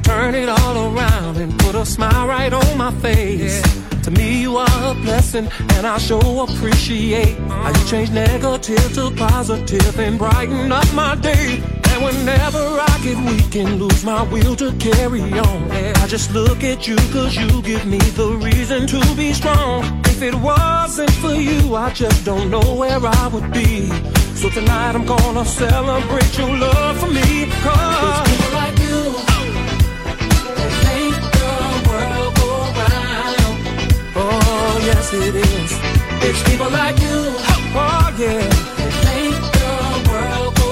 [0.09, 3.61] Turn it all around and put a smile right on my face.
[4.05, 9.11] To me, you are a blessing, and I sure appreciate how you change negative to
[9.15, 11.61] positive and brighten up my day.
[11.91, 16.63] And whenever I get weak and lose my will to carry on, I just look
[16.63, 19.83] at you cause you give me the reason to be strong.
[20.05, 23.91] If it wasn't for you, I just don't know where I would be.
[24.33, 27.45] So tonight I'm gonna celebrate your love for me.
[27.61, 28.28] Cause
[35.13, 35.71] it is.
[36.21, 37.19] It's people like you.
[37.73, 38.45] Oh, yeah.
[38.77, 40.69] That make the world go.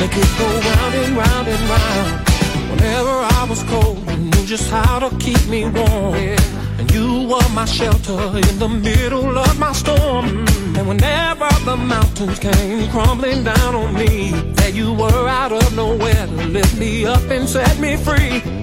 [0.00, 2.30] Make it go round and round and round.
[2.70, 6.14] Whenever I was cold, you knew just how to keep me warm.
[6.14, 10.46] And you were my shelter in the middle of my storm.
[10.76, 16.26] And whenever the mountains came crumbling down on me, there you were out of nowhere
[16.26, 18.59] to lift me up and set me free.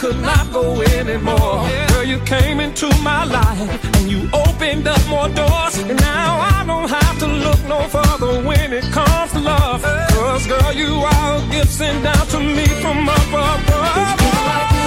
[0.00, 5.28] Could not go anymore, girl, you came into my life and you opened up more
[5.28, 5.76] doors.
[5.76, 9.82] And now I don't have to look no further when it comes to love.
[9.82, 14.79] Cause girl, you are a gift sent down to me from up above.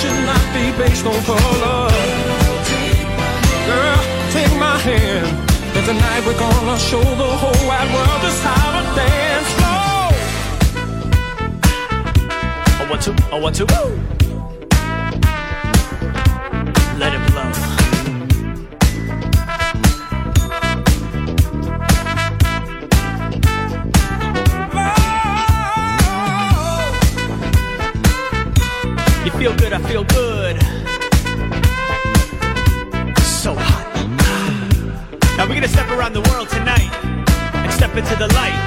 [0.00, 1.90] Should not be based on color.
[3.66, 4.00] Girl,
[4.30, 5.26] take my hand.
[5.76, 10.10] And tonight we're gonna show the whole wide world just how to dance slow.
[12.82, 13.66] A one two, a one two.
[13.66, 14.07] Let
[29.48, 30.56] feel good, I feel good.
[33.22, 33.86] So hot.
[35.36, 36.92] Now we're gonna step around the world tonight
[37.54, 38.58] and step into the light.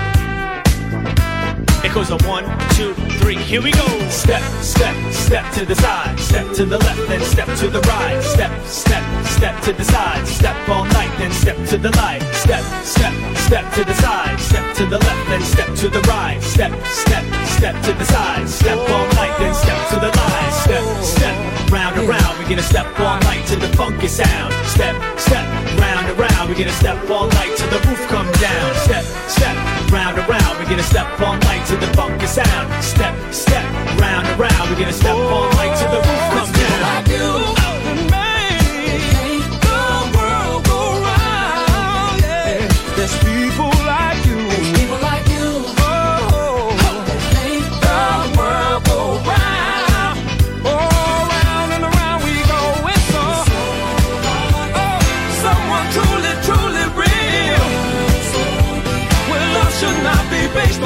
[1.83, 3.87] It goes a one, two, three, here we go.
[4.09, 6.19] Step, step, step to the side.
[6.19, 8.21] Step to the left, then step to the right.
[8.23, 10.27] Step, step, step to the side.
[10.27, 12.21] Step all night, then step to the light.
[12.33, 14.39] Step, step, step to the side.
[14.39, 16.41] Step to the left, then step to the right.
[16.41, 17.30] Step, step,
[17.61, 18.49] step to the side.
[18.49, 20.53] Step all night, then step to the light.
[20.65, 21.35] Step, step,
[21.69, 22.33] round and round.
[22.39, 24.51] We're gonna step all night to the funky sound.
[24.65, 25.45] Step, step,
[25.77, 26.49] round and round.
[26.49, 28.67] We're gonna step all night till the roof come down.
[28.88, 29.05] Step,
[29.38, 29.55] step,
[29.91, 30.53] round and round.
[30.57, 32.65] We're gonna step all night to the funky sound.
[32.83, 33.65] Step, step,
[34.01, 34.65] round and round.
[34.71, 37.60] We're gonna step all night till the roof come down.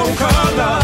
[0.03, 0.79] Color.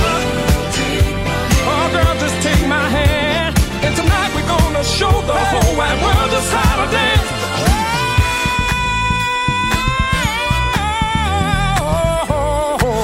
[1.67, 3.57] Oh, girl, just take my hand.
[3.83, 7.29] And tonight we're gonna show the whole wide world just how to dance.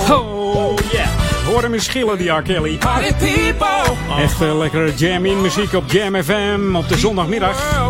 [0.10, 1.10] Oh, yeah.
[1.46, 2.42] Hoor hem schillen, die R.
[2.42, 2.78] Kelly.
[3.18, 3.96] People.
[4.18, 7.84] Echt eh, lekkere jam-in muziek op Jam FM op de zondagmiddag.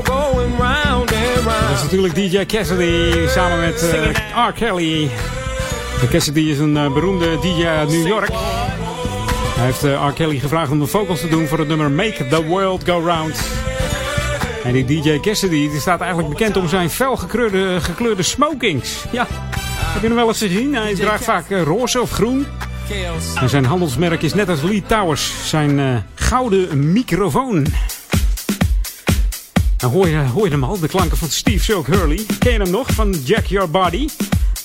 [1.69, 4.51] Dat is natuurlijk DJ Cassidy samen met eh, R.
[4.51, 5.09] Kelly.
[6.01, 8.29] En Cassidy is een eh, beroemde DJ uit New York.
[9.55, 10.13] Hij heeft eh, R.
[10.13, 13.39] Kelly gevraagd om de vocals te doen voor het nummer Make the World Go Round.
[14.63, 19.03] En die DJ Cassidy die staat eigenlijk bekend om zijn felgekleurde gekleurde smokings.
[19.11, 19.27] Ja,
[19.97, 20.75] heb je hem wel eens gezien?
[20.75, 22.45] Hij draagt vaak eh, roze of groen.
[23.35, 27.65] En zijn handelsmerk is net als Lee Towers zijn eh, gouden microfoon.
[29.77, 32.25] Nou, hoor, je, hoor je hem al, de klanken van Steve Silk Hurley.
[32.39, 34.07] Ken je hem nog, van Jack Your Body?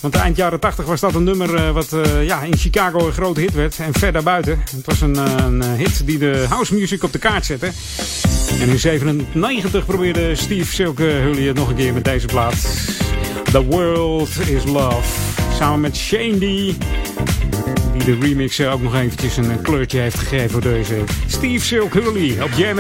[0.02, 3.12] Want eind jaren 80 was dat een nummer eh, wat eh, ja, in Chicago een
[3.12, 3.78] grote hit werd.
[3.78, 4.62] En ver daarbuiten.
[4.76, 7.70] Het was een, eh, een hit die de house music op de kaart zette.
[8.60, 12.68] En in 97 probeerde Steve Silk Hurley het nog een keer met deze plaat.
[13.52, 15.20] The World is Love.
[15.58, 16.40] Samen met Shane D.
[16.40, 16.76] Die
[18.04, 22.50] de remix ook nog eventjes een kleurtje heeft gegeven voor deze Steve Silk Hurley op
[22.56, 22.78] Jam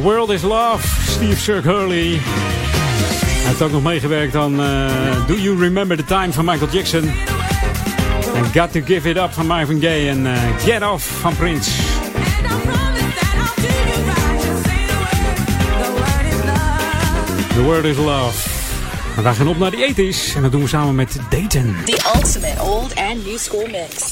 [0.00, 2.20] The World is Love, Steve Sirk Hurley.
[2.20, 7.02] Hij heeft ook nog meegewerkt aan eh, Do You Remember the Time van Michael Jackson.
[8.34, 10.08] En Got to Give It Up van Marvin Gaye.
[10.08, 11.70] En eh, Get Off van Prince.
[17.54, 18.48] The World is Love.
[19.16, 20.36] En wij gaan op naar die 80s.
[20.36, 21.76] En dat doen we samen met Dayton.
[21.84, 24.09] The ultimate old and new school mix.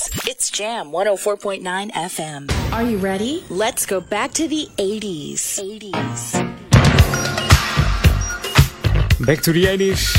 [0.59, 2.51] Jam 104.9 FM.
[2.73, 3.43] Are you ready?
[3.49, 5.61] Let's go back to the 80s.
[5.61, 6.33] 80s.
[9.19, 10.13] Back to the 80s.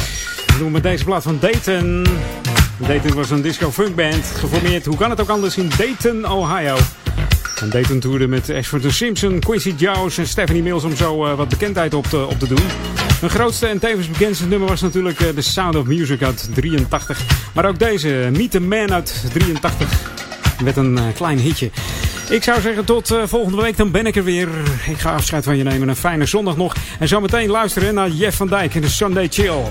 [0.48, 2.08] We doen met deze plaat van Dayton.
[2.78, 4.26] Dayton was een disco funk band.
[4.26, 6.78] Geformeerd, hoe kan het ook anders, in Dayton, Ohio.
[7.62, 11.36] En Dayton toerde met Ashford de Simpson, Quincy Jones en Stephanie Mills om zo eh,
[11.36, 12.68] wat bekendheid op te, op te doen.
[13.20, 17.22] Hun grootste en tevens bekendste nummer was natuurlijk eh, The Sound of Music uit 83.
[17.54, 20.19] Maar ook deze, Meet the Man uit 83,
[20.64, 21.72] werd een eh, klein hitje.
[22.30, 24.48] Ik zou zeggen tot eh, volgende week, dan ben ik er weer.
[24.88, 25.88] Ik ga afscheid van je nemen.
[25.88, 26.76] Een fijne zondag nog.
[27.00, 29.64] En zo meteen luisteren naar Jeff van Dijk in de Sunday Chill.